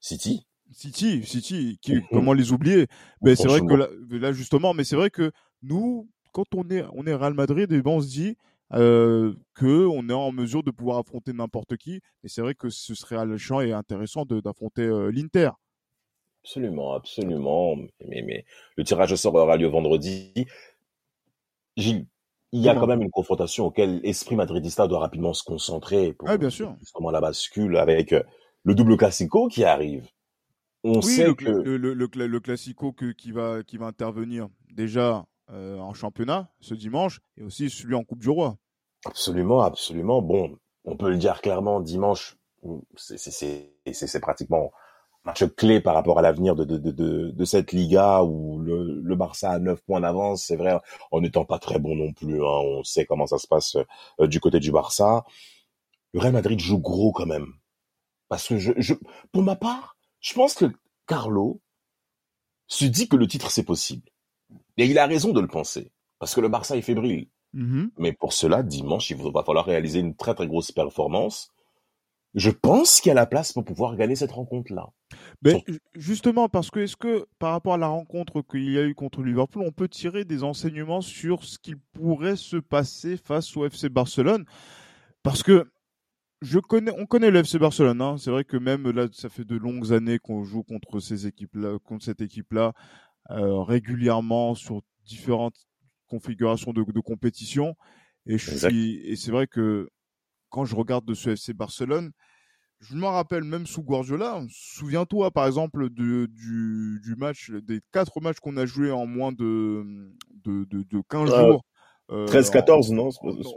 [0.00, 0.46] City.
[0.72, 2.86] City, City, qui, mmh comment les oublier?
[3.22, 5.32] Mais c'est vrai que là, justement, mais c'est vrai que
[5.62, 8.36] nous, quand on est, on est Real Madrid, et eh ben on se dit
[8.72, 12.00] euh, que on est en mesure de pouvoir affronter n'importe qui.
[12.22, 15.50] Et c'est vrai que ce serait alléchant et intéressant d'affronter euh, l'Inter.
[16.44, 17.76] Absolument, absolument.
[18.06, 18.44] Mais, mais
[18.76, 20.32] le tirage au sort aura lieu vendredi.
[21.76, 22.06] Gilles,
[22.52, 26.28] il y a quand même une confrontation auquel l'esprit madridista doit rapidement se concentrer pour
[26.28, 26.74] ah, bien sûr.
[26.80, 28.22] justement la bascule avec euh,
[28.64, 30.08] le double classico qui arrive.
[30.82, 35.26] On sait le, que le, le, le, classico que, qui va qui va intervenir déjà
[35.50, 38.56] euh, en championnat ce dimanche et aussi celui en Coupe du Roi.
[39.04, 40.22] Absolument, absolument.
[40.22, 42.36] Bon, on peut le dire clairement, dimanche,
[42.96, 44.72] c'est pratiquement
[45.24, 49.16] match clé par rapport à l'avenir de, de, de, de, cette Liga où le, le
[49.16, 50.78] Barça a 9 points d'avance, c'est vrai,
[51.10, 52.42] en n'étant pas très bon non plus.
[52.42, 53.76] Hein, on sait comment ça se passe
[54.20, 55.24] euh, du côté du Barça.
[56.12, 57.46] Le Real Madrid joue gros quand même.
[58.28, 58.94] Parce que je, je,
[59.32, 60.66] pour ma part, je pense que
[61.06, 61.60] Carlo
[62.66, 64.08] se dit que le titre c'est possible.
[64.76, 65.92] Et il a raison de le penser.
[66.18, 67.28] Parce que le Barça est fébrile.
[67.54, 67.90] Mm-hmm.
[67.98, 71.50] Mais pour cela, dimanche, il va falloir réaliser une très très grosse performance
[72.34, 74.90] je pense qu'il y a la place pour pouvoir gagner cette rencontre-là.
[75.42, 75.64] Mais
[75.94, 79.22] justement, parce que est-ce que par rapport à la rencontre qu'il y a eu contre
[79.22, 83.88] Liverpool, on peut tirer des enseignements sur ce qu'il pourrait se passer face au FC
[83.88, 84.44] Barcelone?
[85.22, 85.70] Parce que
[86.40, 88.00] je connais, on connaît le FC Barcelone.
[88.00, 88.16] Hein.
[88.18, 91.78] C'est vrai que même là, ça fait de longues années qu'on joue contre ces équipes-là,
[91.84, 92.72] contre cette équipe-là,
[93.30, 95.66] euh, régulièrement sur différentes
[96.06, 97.76] configurations de, de compétition.
[98.26, 99.88] Et je suis, et c'est vrai que
[100.50, 102.10] quand je regarde de ce FC Barcelone,
[102.80, 104.42] je me rappelle même sous Guardiola.
[104.50, 109.32] Souviens-toi, par exemple, de, du, du, match, des quatre matchs qu'on a joués en moins
[109.32, 109.84] de,
[110.44, 111.64] de, de, de 15 euh, jours.
[112.10, 113.10] 13-14, non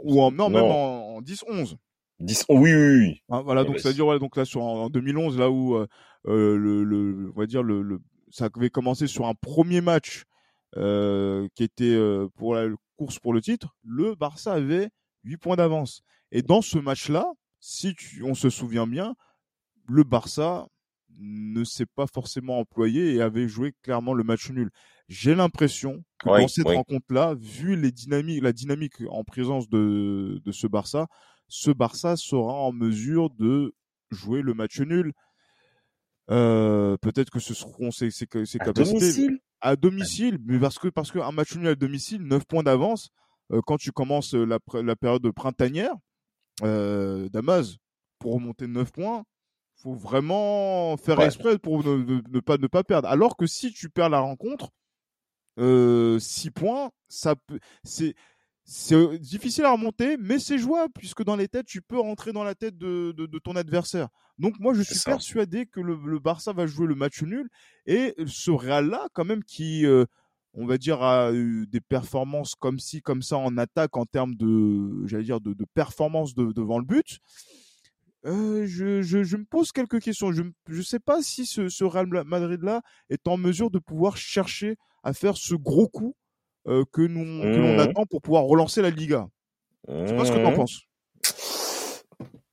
[0.04, 1.76] Ou en, non, même en, 10-11.
[2.20, 3.22] 10, oui, oui, oui.
[3.28, 5.86] Ah, voilà, donc c'est-à-dire, voilà, donc là, sur, en, 2011, là où, euh,
[6.26, 10.24] euh, le, le, on va dire, le, le, ça avait commencé sur un premier match
[10.76, 14.90] euh, qui était euh, pour la course pour le titre, le Barça avait
[15.24, 16.02] 8 points d'avance.
[16.32, 17.26] Et dans ce match-là,
[17.60, 19.14] si on se souvient bien,
[19.88, 20.66] le Barça
[21.18, 24.70] ne s'est pas forcément employé et avait joué clairement le match nul.
[25.08, 30.52] J'ai l'impression que dans cette rencontre-là, vu les dynamiques, la dynamique en présence de, de
[30.52, 31.06] ce Barça,
[31.48, 33.74] ce Barça sera en mesure de
[34.10, 35.12] jouer le match nul.
[36.30, 40.88] Euh, peut-être que ce seront ses, ses, ses à Domicile à domicile, mais parce que
[40.88, 43.08] parce qu'un match nul à domicile, 9 points d'avance,
[43.50, 45.94] euh, quand tu commences la, la période printanière,
[46.62, 47.76] euh, Damas,
[48.18, 49.24] pour remonter 9 points,
[49.76, 53.08] faut vraiment faire exprès pour ne, pas, ne pas perdre.
[53.08, 54.70] Alors que si tu perds la rencontre,
[55.58, 57.34] euh, 6 points, ça
[57.82, 58.14] c'est
[58.66, 62.44] c'est difficile à remonter, mais c'est jouable puisque dans les têtes, tu peux rentrer dans
[62.44, 64.08] la tête de, de, de ton adversaire.
[64.38, 67.48] Donc moi, je suis persuadé que le, le, Barça va jouer le match nul
[67.84, 70.06] et ce Real-là, quand même, qui euh,
[70.54, 74.34] on va dire, a eu des performances comme ci, comme ça en attaque en termes
[74.34, 77.18] de, j'allais dire, de, de performance devant le but.
[78.26, 80.32] Euh, je, je, je, me pose quelques questions.
[80.32, 84.76] Je ne sais pas si ce, ce Real Madrid-là est en mesure de pouvoir chercher
[85.02, 86.14] à faire ce gros coup
[86.66, 87.80] euh, que nous que l'on mmh.
[87.80, 89.28] attend pour pouvoir relancer la Liga.
[89.88, 90.54] Je sais pas ce que tu en mmh.
[90.54, 90.80] penses.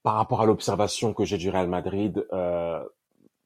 [0.04, 2.84] Par rapport à l'observation que j'ai du Real Madrid, euh,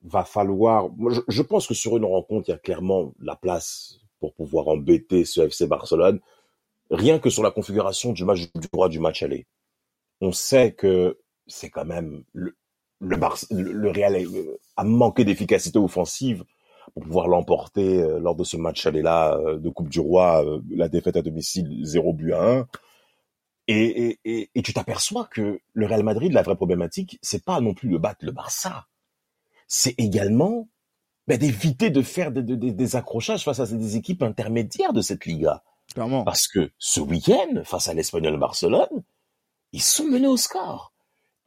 [0.01, 0.89] va falloir.
[1.09, 3.99] Je, je, pense que sur une rencontre, il y a clairement la place
[4.33, 6.19] pour pouvoir embêter ce FC Barcelone,
[6.89, 9.47] rien que sur la configuration du match du droit du match aller.
[10.21, 12.55] On sait que c'est quand même le,
[13.01, 13.17] le,
[13.51, 16.43] le Real euh, a manqué d'efficacité offensive
[16.93, 20.87] pour pouvoir l'emporter euh, lors de ce match aller-là euh, de Coupe du Roi, la
[20.87, 22.67] défaite à domicile 0 but à 1.
[23.67, 27.73] Et, et, et, tu t'aperçois que le Real Madrid, la vraie problématique, c'est pas non
[27.73, 28.85] plus le battre le Barça.
[29.67, 30.69] C'est également
[31.27, 35.25] ben, d'éviter de faire des, des, des, accrochages face à des équipes intermédiaires de cette
[35.25, 35.63] Liga.
[35.93, 36.23] Clairement.
[36.23, 39.03] Parce que ce week-end, face à l'Espagnol Barcelone,
[39.71, 40.93] ils sont menés au score.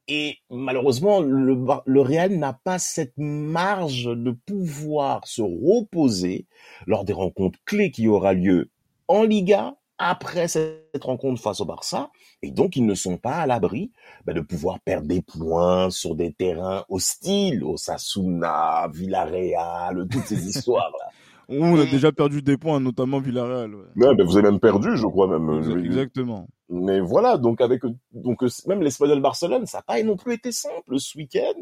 [0.09, 6.47] Et malheureusement, le, le Real n'a pas cette marge de pouvoir se reposer
[6.87, 8.71] lors des rencontres clés qui aura lieu
[9.07, 12.11] en Liga après cette rencontre face au Barça,
[12.43, 13.93] et donc ils ne sont pas à l'abri
[14.25, 20.47] bah, de pouvoir perdre des points sur des terrains hostiles, au Sasuna, Villarreal, toutes ces
[20.49, 21.11] histoires-là.
[21.51, 23.75] On a déjà perdu des points, notamment Villarreal.
[23.75, 24.15] Ouais.
[24.15, 25.79] mais vous avez même perdu, je crois même.
[25.83, 26.47] Exactement.
[26.69, 27.83] Mais voilà, donc avec
[28.13, 31.59] donc même l'Espagnol Barcelone, ça n'a pas non plus été simple ce week-end.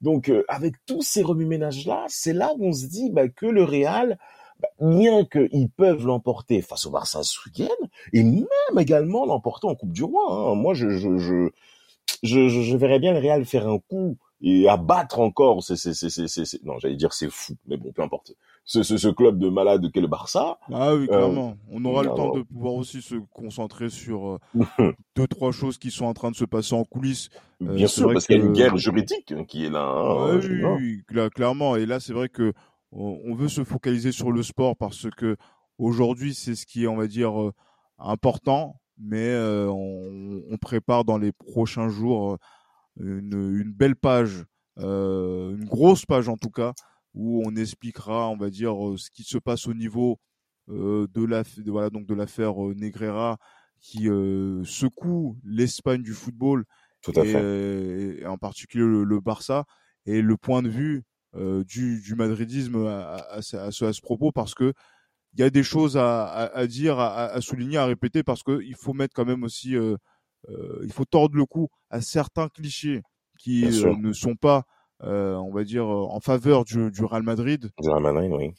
[0.00, 3.62] Donc euh, avec tous ces remue-ménages-là, c'est là où on se dit bah, que le
[3.62, 4.18] Real,
[4.80, 8.44] bien qu'ils peuvent l'emporter face au Barça ce week-end, et même
[8.78, 10.24] également l'emporter en Coupe du Roi.
[10.30, 10.54] Hein.
[10.54, 11.48] Moi, je, je, je,
[12.22, 16.28] je, je verrais bien le Real faire un coup et abattre encore, c'est, c'est, c'est,
[16.28, 18.34] c'est, non, j'allais dire c'est fou, mais bon, peu importe.
[18.64, 20.58] Ce, ce, ce club de malades qu'est le Barça.
[20.72, 21.56] Ah oui, clairement.
[21.70, 25.78] Euh, On aura le temps de pouvoir aussi se concentrer sur euh, deux, trois choses
[25.78, 27.30] qui sont en train de se passer en coulisses.
[27.62, 29.88] Euh, Bien sûr, parce qu'il y a une guerre juridique qui est là.
[29.88, 30.38] Hein,
[30.78, 31.76] oui, oui, clairement.
[31.76, 32.52] Et là, c'est vrai que
[32.92, 35.36] on veut se focaliser sur le sport parce que
[35.78, 37.32] aujourd'hui, c'est ce qui est, on va dire,
[37.98, 38.80] important.
[39.00, 42.38] Mais on, on, prépare dans les prochains jours
[43.00, 44.44] une, une belle page,
[44.78, 46.72] euh, une grosse page en tout cas,
[47.14, 50.18] où on expliquera, on va dire, euh, ce qui se passe au niveau
[50.68, 53.38] euh, de la, voilà, donc de l'affaire Negreira
[53.80, 54.08] qui
[54.64, 56.64] secoue l'Espagne du football
[57.00, 58.22] tout à et, fait.
[58.22, 59.66] et, en particulier le, Barça
[60.04, 64.32] et le point de vue du, du madridisme à, à, à, ce, à, ce, propos
[64.32, 64.72] parce que
[65.34, 69.14] il y a des choses à, dire, à, souligner, à répéter parce qu'il faut mettre
[69.14, 69.96] quand même aussi euh,
[70.48, 73.02] euh, il faut tordre le cou à certains clichés
[73.38, 74.64] qui euh, ne sont pas,
[75.02, 77.70] euh, on va dire, en faveur du, du Real Madrid.
[77.80, 78.52] Du Real Madrid, oui.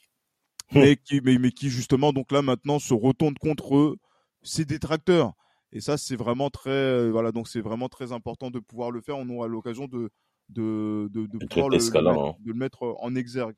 [0.74, 3.98] mais qui, mais, mais qui justement donc là maintenant se retournent contre eux,
[4.44, 5.34] ces détracteurs.
[5.72, 9.18] Et ça, c'est vraiment très, voilà, donc c'est vraiment très important de pouvoir le faire.
[9.18, 10.10] On aura l'occasion de,
[10.50, 12.36] de, de, de pouvoir le, hein.
[12.40, 13.56] de le mettre en exergue.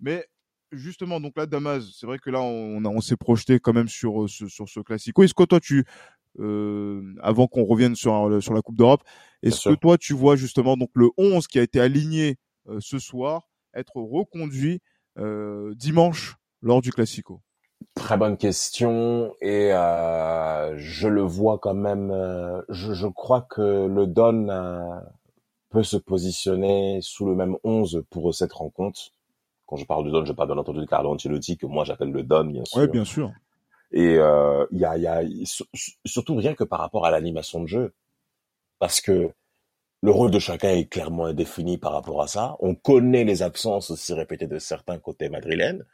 [0.00, 0.26] Mais
[0.72, 4.28] justement, donc là, Damas, c'est vrai que là, on, on s'est projeté quand même sur,
[4.28, 5.22] sur, sur ce classico.
[5.22, 5.84] Est-ce que toi, tu,
[6.38, 9.02] euh, avant qu'on revienne sur, euh, sur la Coupe d'Europe.
[9.42, 12.36] Est-ce que toi, tu vois justement donc le 11 qui a été aligné
[12.68, 14.80] euh, ce soir être reconduit
[15.76, 17.40] dimanche lors du Classico?
[17.94, 22.10] Très bonne question et euh, je le vois quand même.
[22.68, 24.48] je, je, crois que le Don
[25.76, 29.10] peut se positionner sous le même 11 pour cette rencontre.
[29.66, 32.12] Quand je parle du Don, je parle bien entendu de Carlo Ancelotti que moi j'appelle
[32.12, 32.80] le Don, bien sûr.
[32.80, 33.30] Oui, bien sûr.
[33.92, 35.20] Et euh, il y, a, y a
[36.06, 37.92] surtout rien que par rapport à l'animation de jeu,
[38.78, 39.30] parce que
[40.00, 42.56] le rôle de chacun est clairement indéfini par rapport à ça.
[42.60, 45.84] On connaît les absences aussi répétées de certains côtés madrilènes.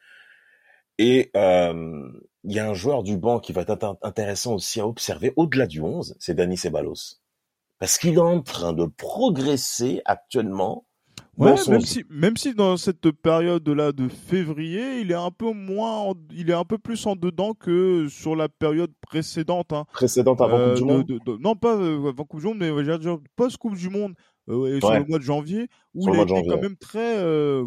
[0.99, 2.09] Et euh,
[2.45, 5.67] il y a un joueur du banc qui va être intéressant aussi à observer au-delà
[5.67, 7.22] du 11, c'est Dani Ceballos.
[7.83, 10.87] Parce qu'il est en train de progresser actuellement
[11.37, 16.13] Ouais, même si, même si dans cette période-là de février, il est un peu moins,
[16.31, 19.73] il est un peu plus en dedans que sur la période précédente.
[19.73, 19.85] Hein.
[19.95, 21.41] Précédente avant euh, Coupe du Monde.
[21.41, 24.15] non, pas euh, avant Coupe du Monde, mais j'allais dire post Coupe du Monde
[24.49, 27.67] euh, sur le mois de janvier, où il était quand même très euh,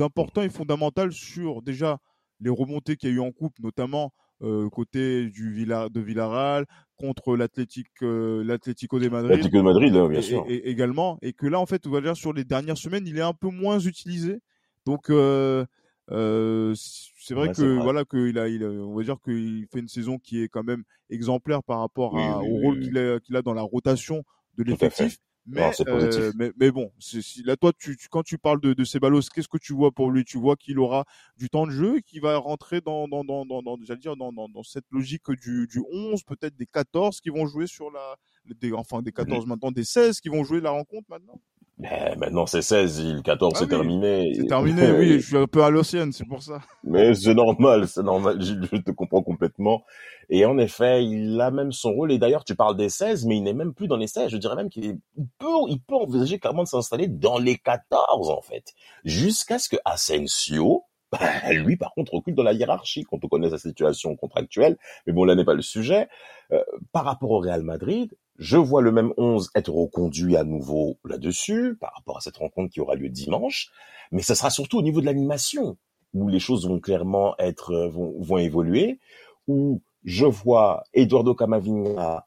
[0.00, 2.00] important et fondamental sur déjà
[2.40, 6.64] les remontées qu'il y a eu en Coupe, notamment euh, côté du Villa, de Villarreal
[6.98, 9.30] contre l'Atlético euh, l'Atlético de Madrid.
[9.30, 10.44] L'Atlético de Madrid, là, bien sûr.
[10.48, 13.16] Et, également, et que là, en fait, on va dire sur les dernières semaines, il
[13.18, 14.40] est un peu moins utilisé.
[14.84, 15.64] Donc, euh,
[16.10, 17.82] euh, c'est vrai ouais, que vrai.
[17.82, 20.64] voilà qu'il a, il a, on va dire qu'il fait une saison qui est quand
[20.64, 23.54] même exemplaire par rapport oui, à, oui, au oui, rôle qu'il a, qu'il a dans
[23.54, 24.24] la rotation
[24.56, 25.18] de l'effectif.
[25.50, 28.74] Mais, non, euh, mais, mais, bon, si, là, toi, tu, tu, quand tu parles de,
[28.74, 30.22] de Ceballos, qu'est-ce que tu vois pour lui?
[30.24, 31.06] Tu vois qu'il aura
[31.38, 34.30] du temps de jeu et qu'il va rentrer dans, dans, dans, dans, dans dire, dans,
[34.30, 38.16] dans, dans, cette logique du, du 11, peut-être des 14 qui vont jouer sur la.
[38.44, 39.48] Des, enfin, des 14 mmh.
[39.48, 41.40] maintenant, des 16 qui vont jouer la rencontre maintenant?
[41.78, 44.32] Mais maintenant c'est 16, le 14 ah c'est oui, terminé.
[44.34, 46.60] C'est terminé, oui, je suis un peu à l'ancienne, c'est pour ça.
[46.84, 49.84] Mais c'est normal, c'est normal, je te comprends complètement.
[50.30, 53.36] Et en effet, il a même son rôle, et d'ailleurs tu parles des 16, mais
[53.36, 54.98] il n'est même plus dans les 16, je dirais même qu'il
[55.38, 59.76] peut, il peut envisager clairement de s'installer dans les 14 en fait, jusqu'à ce que
[59.84, 64.76] Asensio, bah, lui, par contre, recule dans la hiérarchie quand on connaît sa situation contractuelle.
[65.06, 66.08] Mais bon, là n'est pas le sujet.
[66.52, 66.62] Euh,
[66.92, 71.76] par rapport au Real Madrid, je vois le même 11 être reconduit à nouveau là-dessus,
[71.80, 73.70] par rapport à cette rencontre qui aura lieu dimanche,
[74.12, 75.76] mais ce sera surtout au niveau de l'animation,
[76.14, 79.00] où les choses vont clairement être, euh, vont, vont évoluer,
[79.48, 82.26] où je vois Eduardo Camavinga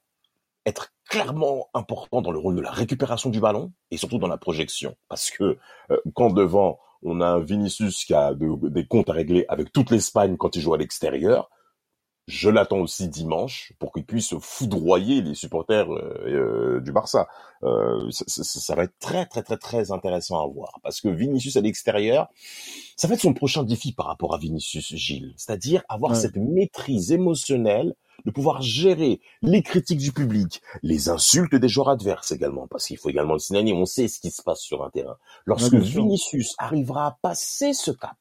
[0.66, 4.38] être clairement important dans le rôle de la récupération du ballon, et surtout dans la
[4.38, 5.58] projection, parce que
[5.92, 9.72] euh, quand devant, on a un Vinicius qui a de, des comptes à régler avec
[9.72, 11.50] toute l'Espagne quand il joue à l'extérieur,
[12.32, 17.28] je l'attends aussi dimanche pour qu'il puisse foudroyer les supporters euh, euh, du Barça.
[17.64, 21.10] Euh, ça, ça, ça, va être très très très très intéressant à voir parce que
[21.10, 22.30] Vinicius à l'extérieur,
[22.96, 26.18] ça va être son prochain défi par rapport à Vinicius Gilles, c'est-à-dire avoir ouais.
[26.18, 32.32] cette maîtrise émotionnelle de pouvoir gérer les critiques du public, les insultes des joueurs adverses
[32.32, 34.90] également, parce qu'il faut également le signaler, on sait ce qui se passe sur un
[34.90, 35.18] terrain.
[35.46, 38.16] Lorsque Vinicius arrivera à passer ce cap,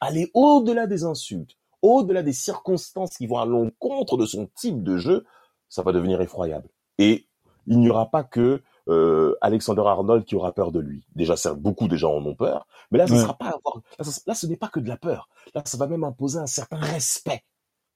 [0.00, 4.96] aller au-delà des insultes, au-delà des circonstances qui vont à l'encontre de son type de
[4.96, 5.24] jeu,
[5.68, 6.68] ça va devenir effroyable.
[6.98, 7.26] Et
[7.66, 11.04] il n'y aura pas que euh, Alexander Arnold qui aura peur de lui.
[11.14, 13.80] Déjà, certes, beaucoup de gens en ont peur, mais là, ce sera pas avoir,
[14.26, 15.28] là, ce n'est pas que de la peur.
[15.54, 17.42] Là, ça va même imposer un certain respect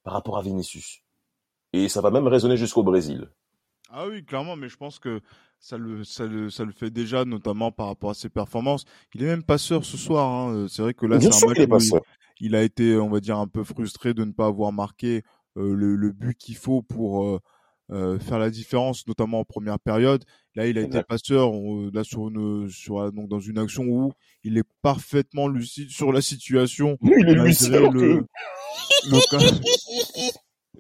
[0.03, 1.03] par rapport à Vinicius.
[1.73, 3.31] Et ça va même résonner jusqu'au Brésil.
[3.93, 5.21] Ah oui, clairement, mais je pense que
[5.59, 8.85] ça le, ça le, ça le fait déjà, notamment par rapport à ses performances.
[9.15, 10.29] Il est même passeur ce soir.
[10.29, 10.67] Hein.
[10.69, 12.01] C'est vrai que là, c'est un match il,
[12.55, 15.23] a été, on va dire, un peu frustré de ne pas avoir marqué
[15.57, 17.41] euh, le, le, but qu'il faut pour euh,
[17.93, 20.25] euh, faire la différence, notamment en première période.
[20.55, 21.53] Là, il a été passeur
[21.93, 24.13] là sur une, sur donc dans une action où
[24.45, 26.99] il est parfaitement lucide sur la situation.
[27.03, 28.25] il est lucide le,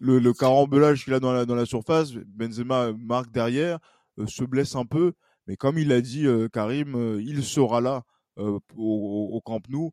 [0.00, 2.12] le, le, carambolage qu'il a dans la dans la surface.
[2.12, 3.78] Benzema marque derrière,
[4.18, 5.12] euh, se blesse un peu,
[5.46, 8.02] mais comme il a dit euh, Karim, il sera là
[8.36, 9.90] au, au, Camp Nou,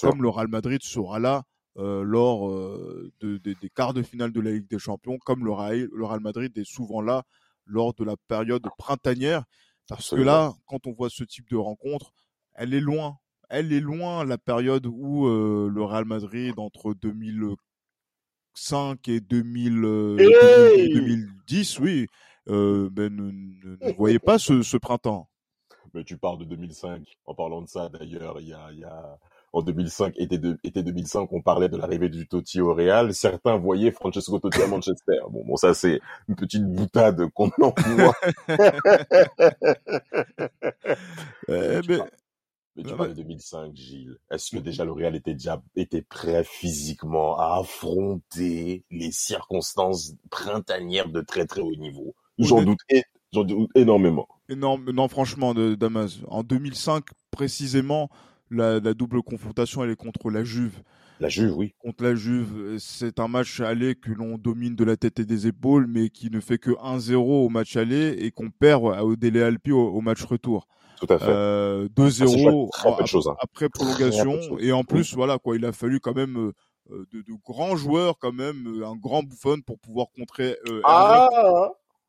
[0.00, 1.44] comme le Real Madrid sera là
[1.78, 5.52] euh, lors euh, de, des quarts de finale de la Ligue des Champions, comme le
[5.52, 7.22] Real, le Real Madrid est souvent là
[7.64, 9.44] lors de la période printanière.
[9.88, 12.12] Parce que là, quand on voit ce type de rencontre,
[12.54, 13.18] elle est loin.
[13.48, 21.78] Elle est loin la période où euh, le Real Madrid, entre 2005 et 2000, 2010,
[21.78, 22.08] oui,
[22.46, 25.28] ben, ne, ne, voyait pas ce, ce, printemps.
[25.94, 27.16] Mais tu parles de 2005.
[27.26, 29.18] En parlant de ça, d'ailleurs, il y a, y a
[29.52, 33.12] en 2005, été, de, été 2005, on parlait de l'arrivée du Totti au Real.
[33.14, 35.18] Certains voyaient Francesco Totti à Manchester.
[35.30, 38.14] Bon, bon, ça c'est une petite boutade qu'on emploie.
[41.48, 41.98] eh, mais,
[42.76, 44.18] mais tu parles de 2005, Gilles.
[44.30, 51.10] Est-ce que déjà le Real était déjà était prêt physiquement à affronter les circonstances printanières
[51.10, 52.14] de très très haut niveau?
[52.38, 52.80] J'en doute,
[53.32, 54.26] j'en doute énormément.
[54.48, 56.18] Énorme, non, franchement, de Damas.
[56.28, 58.10] En 2005, précisément,
[58.50, 60.82] la, double confrontation, elle est contre la Juve.
[61.20, 61.74] La Juve, oui.
[61.78, 65.46] Contre la Juve, c'est un match aller que l'on domine de la tête et des
[65.46, 69.42] épaules, mais qui ne fait que 1-0 au match aller et qu'on perd au délai
[69.42, 70.66] Alpi au, match retour.
[70.98, 71.26] Tout à fait.
[71.26, 73.36] 2-0 euh, hein.
[73.40, 74.58] après, prolongation.
[74.58, 76.52] Et en plus, voilà, quoi, il a fallu quand même euh,
[76.90, 80.56] euh, de, grands joueurs, quand même, un grand bouffon pour pouvoir contrer.
[80.84, 81.28] ah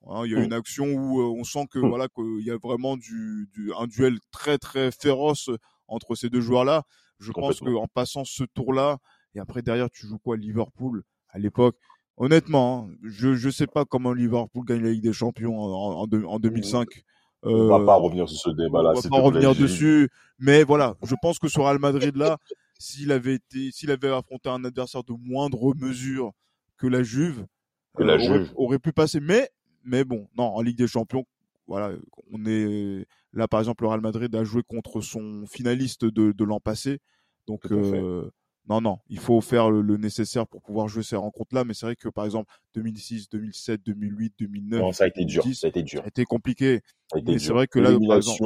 [0.07, 2.97] hein, il y a une action où on sent que voilà qu'il y a vraiment
[2.97, 5.49] du, du, un duel très très féroce
[5.87, 6.83] entre ces deux joueurs-là.
[7.19, 8.97] Je pense qu'en passant ce tour-là,
[9.35, 11.77] et après derrière, tu joues quoi Liverpool à l'époque?
[12.17, 16.39] Honnêtement, hein, je ne sais pas comment Liverpool gagne la Ligue des Champions en, en,
[16.39, 16.87] 2005.
[17.43, 18.93] On va pas revenir sur ce débat-là.
[18.95, 22.37] On va pas revenir dessus, mais voilà, je pense que sur Real Madrid là,
[22.77, 26.31] s'il avait été, s'il avait affronté un adversaire de moindre mesure
[26.77, 27.45] que la Juve,
[27.95, 29.19] que la euh, Juve aurait, pu passer.
[29.19, 29.49] Mais,
[29.83, 31.25] mais bon, non, en Ligue des Champions,
[31.67, 31.91] voilà,
[32.31, 36.43] on est là par exemple le Real Madrid a joué contre son finaliste de, de
[36.43, 36.99] l'an passé,
[37.47, 38.29] donc euh,
[38.69, 41.85] non non, il faut faire le, nécessaire pour pouvoir jouer ces rencontres là, mais c'est
[41.85, 45.83] vrai que par exemple 2006, 2007, 2008, 2009, ça a été dur, ça a été
[45.83, 46.81] dur, ça a été compliqué.
[47.13, 48.43] C'est vrai que là par exemple,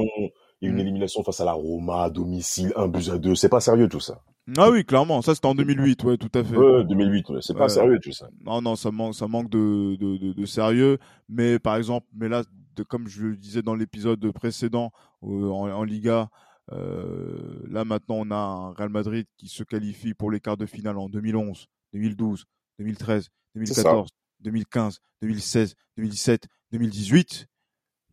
[0.61, 3.88] une élimination face à la Roma à domicile, un but à deux, c'est pas sérieux
[3.88, 4.24] tout ça.
[4.57, 6.55] Ah oui, clairement, ça c'était en 2008, ouais, tout à fait.
[6.55, 8.30] Ouais, 2008, c'est pas sérieux tout ça.
[8.45, 10.99] Non, non, ça manque, ça manque de, de, de, de, sérieux.
[11.28, 12.43] Mais par exemple, mais là,
[12.84, 14.91] comme je le disais dans l'épisode précédent
[15.23, 16.30] euh, en, Liga,
[16.71, 20.65] euh, là maintenant on a un Real Madrid qui se qualifie pour les quarts de
[20.65, 22.45] finale en 2011, 2012,
[22.80, 24.09] 2013, 2014,
[24.41, 27.47] 2015, 2016, 2017, 2018,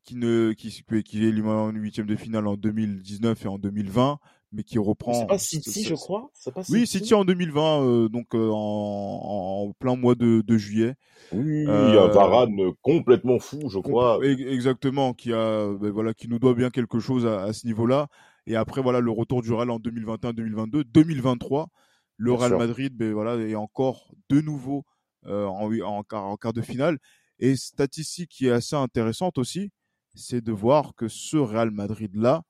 [0.04, 4.18] qui ne qui, qui est en huitième de finale en 2019 et en 2020
[4.52, 5.14] mais qui reprend.
[5.14, 6.30] C'est pas City, je crois.
[6.54, 10.94] Pas oui, City en 2020, euh, donc euh, en, en, plein mois de, de juillet.
[11.32, 14.20] Oui, euh, Varane complètement fou, je crois.
[14.24, 18.08] Exactement, qui a, ben voilà, qui nous doit bien quelque chose à, à ce niveau-là.
[18.46, 21.68] Et après, voilà, le retour du Real en 2021-2022, 2023,
[22.16, 24.84] le Real Madrid, ben voilà, est encore de nouveau
[25.26, 26.98] euh, en, en, quart, en quart de finale.
[27.38, 29.70] Et statistique qui est assez intéressante aussi,
[30.14, 32.42] c'est de voir que ce Real Madrid là.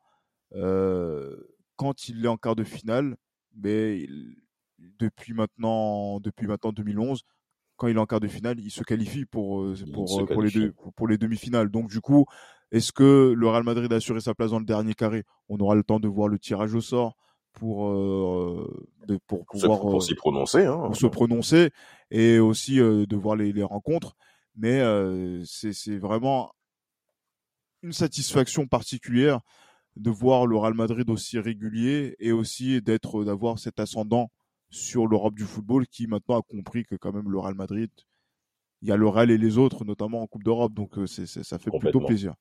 [0.54, 1.36] Euh,
[1.76, 3.16] quand il est en quart de finale,
[3.54, 4.06] mais
[4.98, 7.22] depuis maintenant, depuis maintenant 2011,
[7.76, 10.42] quand il est en quart de finale, il se qualifie pour euh, pour, euh, pour,
[10.42, 11.68] les deux, pour les demi-finales.
[11.68, 12.26] Donc du coup,
[12.70, 15.24] est-ce que le Real Madrid a assuré sa place dans le dernier carré?
[15.48, 17.16] On aura le temps de voir le tirage au sort
[17.52, 18.88] pour euh,
[19.26, 20.78] pour pouvoir pour, s'y prononcer, hein.
[20.86, 21.70] pour se prononcer
[22.10, 24.14] et aussi de voir les, les rencontres.
[24.54, 24.80] Mais
[25.44, 26.52] c'est vraiment
[27.82, 29.40] une satisfaction particulière
[29.96, 34.30] de voir le Real Madrid aussi régulier et aussi d'être d'avoir cet ascendant
[34.70, 37.90] sur l'Europe du football qui maintenant a compris que quand même le Real Madrid
[38.82, 40.74] il y a le Real et les autres, notamment en Coupe d'Europe.
[40.74, 42.34] Donc c'est, ça fait plutôt plaisir.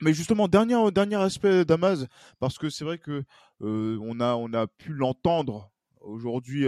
[0.00, 2.06] Mais justement, dernier, dernier aspect Damas,
[2.40, 3.22] parce que c'est vrai que
[3.60, 5.70] on, a, on a pu l'entendre
[6.00, 6.66] aujourd'hui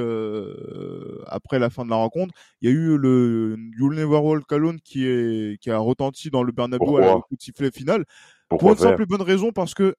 [1.26, 2.32] après la fin de la rencontre.
[2.62, 6.44] Il y a eu le You'll Never Walk Alone qui, est, qui a retenti dans
[6.44, 8.04] le Bernabeu à la coup de sifflet final.
[8.48, 9.94] Pour une simple et bonne raison, parce que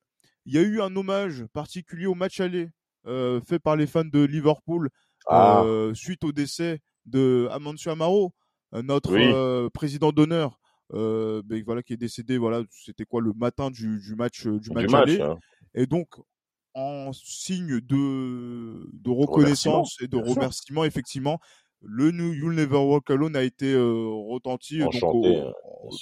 [0.45, 2.69] il y a eu un hommage particulier au match aller
[3.05, 4.89] fait par les fans de Liverpool
[5.27, 5.63] ah.
[5.93, 8.33] suite au décès de Amancio Amaro,
[8.71, 10.59] notre président d'honneur
[10.93, 12.37] euh, ben, voilà, qui est décédé.
[12.37, 15.21] Voilà, c'était quoi le matin du, du match du, match, aller.
[15.21, 15.37] Hein.
[15.73, 16.07] Et donc
[16.73, 21.39] en signe de, de reconnaissance et de remerciement, effectivement,
[21.81, 25.53] le New You'll Never Walk Alone a été euh, retenti donc, au, hein,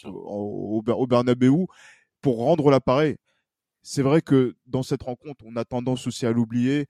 [0.05, 1.51] au, au, Bernabeu
[2.23, 3.17] pour rendre l'appareil.
[3.83, 6.87] C'est vrai que dans cette rencontre, on a tendance aussi à l'oublier.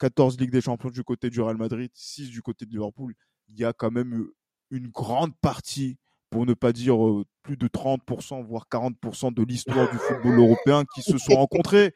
[0.00, 3.14] 14 Ligues des Champions du côté du Real Madrid, 6 du côté de Liverpool.
[3.48, 4.26] Il y a quand même
[4.70, 5.96] une grande partie
[6.30, 6.96] pour ne pas dire
[7.42, 11.94] plus de 30%, voire 40% de l'histoire du football européen qui se sont rencontrés.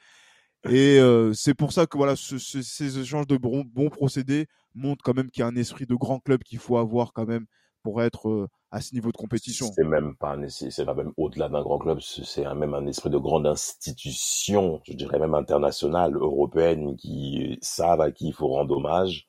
[0.70, 1.00] Et
[1.34, 5.44] c'est pour ça que voilà, ces échanges de bons, procédés montrent quand même qu'il y
[5.44, 7.46] a un esprit de grand club qu'il faut avoir quand même
[7.82, 9.70] pour être à ce niveau de compétition.
[9.74, 13.46] C'est même pas c'est même au-delà d'un grand club, c'est même un esprit de grande
[13.46, 19.28] institution, je dirais même internationale, européenne, qui savent à qui il faut rendre hommage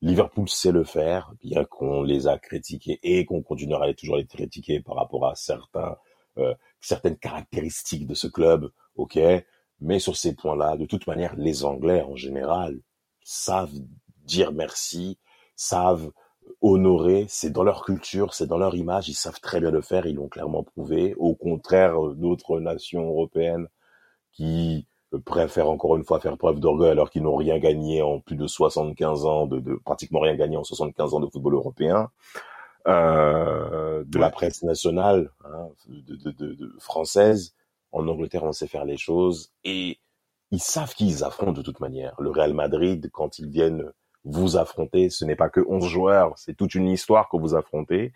[0.00, 4.26] Liverpool sait le faire, bien qu'on les a critiqués et qu'on continuera à toujours les
[4.26, 5.96] critiquer par rapport à certains,
[6.38, 9.18] euh, certaines caractéristiques de ce club, ok.
[9.80, 12.80] Mais sur ces points-là, de toute manière, les Anglais en général
[13.22, 13.74] savent
[14.24, 15.18] dire merci,
[15.56, 16.12] savent
[16.60, 20.06] honorer, c'est dans leur culture, c'est dans leur image, ils savent très bien le faire,
[20.06, 21.14] ils l'ont clairement prouvé.
[21.18, 23.68] Au contraire d'autres nations européennes
[24.32, 24.86] qui
[25.24, 28.46] préfèrent encore une fois faire preuve d'orgueil alors qu'ils n'ont rien gagné en plus de
[28.46, 32.10] 75 ans, de, de, pratiquement rien gagné en 75 ans de football européen,
[32.86, 37.54] euh, de la presse nationale hein, de, de, de, française.
[37.90, 39.98] En Angleterre, on sait faire les choses et
[40.50, 42.14] ils savent qu'ils affrontent de toute manière.
[42.20, 43.90] Le Real Madrid, quand ils viennent
[44.24, 48.12] vous affronter, ce n'est pas que 11 joueurs, c'est toute une histoire que vous affrontez.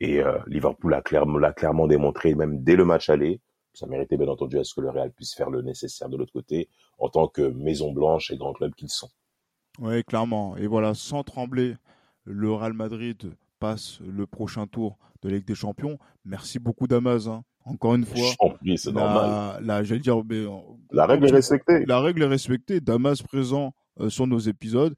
[0.00, 3.40] Et euh, Liverpool l'a clairement, clairement démontré, même dès le match aller
[3.74, 6.32] ça méritait bien entendu à ce que le Real puisse faire le nécessaire de l'autre
[6.32, 6.68] côté
[6.98, 9.08] en tant que maison blanche et grand club qu'ils sont.
[9.78, 10.56] Oui, clairement.
[10.56, 11.76] Et voilà, sans trembler,
[12.24, 15.98] le Real Madrid passe le prochain tour de Ligue des Champions.
[16.24, 17.28] Merci beaucoup Damas.
[17.28, 17.44] Hein.
[17.64, 18.28] Encore une fois,
[18.76, 19.64] c'est normal.
[19.64, 20.44] La, j'allais dire, mais,
[20.90, 21.86] la règle est respectée.
[21.86, 22.80] La règle est respectée.
[22.80, 24.94] Damas présent euh, sur nos épisodes.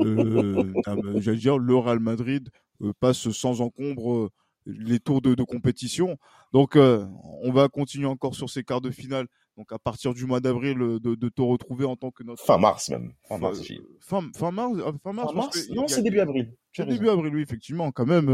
[0.00, 0.72] Euh,
[1.16, 2.48] j'allais dire, le Real Madrid
[2.82, 4.30] euh, passe sans encombre
[4.66, 6.18] les tours de, compétition.
[6.52, 7.06] Donc, euh,
[7.42, 9.26] on va continuer encore sur ces quarts de finale.
[9.58, 12.44] Donc, à partir du mois d'avril, euh, de, te retrouver en tant que notre.
[12.44, 13.12] Fin mars, même.
[13.26, 14.20] Fin mars, euh, fin,
[14.52, 16.54] mars, fin mars, Non, c'est début avril.
[16.72, 18.26] C'est début avril, oui, effectivement, quand même.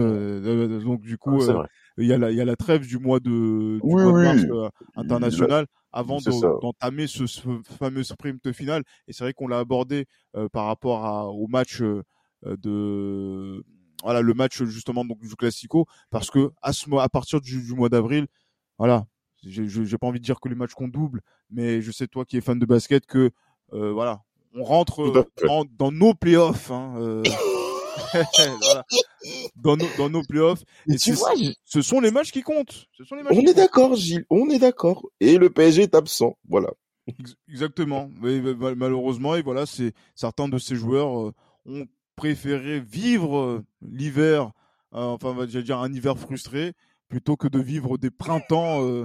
[0.82, 1.40] donc, du coup,
[1.96, 6.18] il y, a la, y a la trêve du mois de, mars international avant
[6.60, 7.24] d'entamer ce,
[7.78, 8.82] fameux sprint final.
[9.08, 10.04] Et c'est vrai qu'on l'a abordé
[10.52, 11.80] par rapport au match
[12.42, 13.64] de
[14.02, 17.88] voilà le match justement donc du classico parce que à ce à partir du, mois
[17.88, 18.26] d'avril
[18.76, 19.06] voilà
[19.46, 21.20] j'ai pas envie de dire que les matchs comptent double
[21.50, 23.30] mais je sais toi qui es fan de basket que
[23.72, 24.22] euh, voilà
[24.54, 25.26] on rentre
[25.78, 27.22] dans, nos playoffs hein, euh,
[29.56, 30.62] dans nos dans nos playoffs.
[30.88, 31.32] Et tu vois,
[31.64, 32.86] ce sont les matchs qui comptent.
[32.92, 35.08] Ce sont les on est d'accord Gilles on est d'accord.
[35.20, 36.70] Et le PSG est absent voilà.
[37.48, 38.10] Exactement.
[38.22, 38.40] Mais,
[38.76, 41.34] malheureusement, et voilà, c'est certains de ces joueurs euh,
[41.66, 41.86] ont
[42.16, 44.52] préférer vivre euh, l'hiver,
[44.94, 46.72] euh, enfin, j'allais dire un hiver frustré,
[47.14, 49.04] plutôt que de vivre des printemps, euh,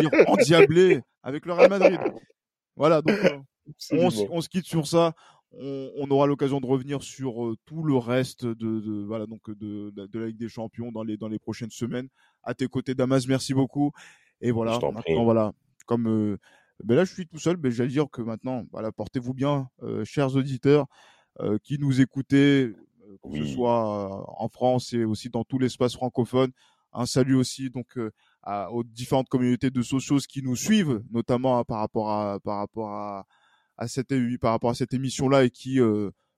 [0.00, 1.98] dire endiablés avec le Real Madrid.
[2.76, 3.18] Voilà, donc
[3.90, 5.12] on, se quitte sur ça.
[5.50, 10.26] On, aura l'occasion de revenir sur tout le reste de, voilà donc de, de, la
[10.26, 12.08] Ligue des Champions dans les dans les prochaines semaines.
[12.44, 13.90] À tes côtés, Damas, merci beaucoup.
[14.40, 15.52] Et voilà, maintenant voilà,
[15.86, 16.36] comme
[16.84, 19.68] ben là je suis tout seul, mais j'allais dire que maintenant, voilà, portez-vous bien,
[20.04, 20.86] chers auditeurs.
[21.40, 25.58] Euh, qui nous écoutaient, euh, que ce soit euh, en France et aussi dans tout
[25.58, 26.50] l'espace francophone.
[26.98, 27.98] Un salut aussi donc
[28.46, 32.90] aux différentes communautés de socios qui nous suivent, notamment hein, par rapport à par rapport
[32.90, 33.26] à,
[33.76, 35.78] à cette par rapport à cette émission là et qui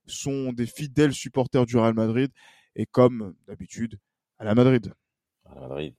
[0.06, 2.30] sont des fidèles supporters du Real Madrid
[2.74, 3.98] et comme d'habitude
[4.38, 4.92] à la Madrid.
[5.44, 5.94] À la Madrid.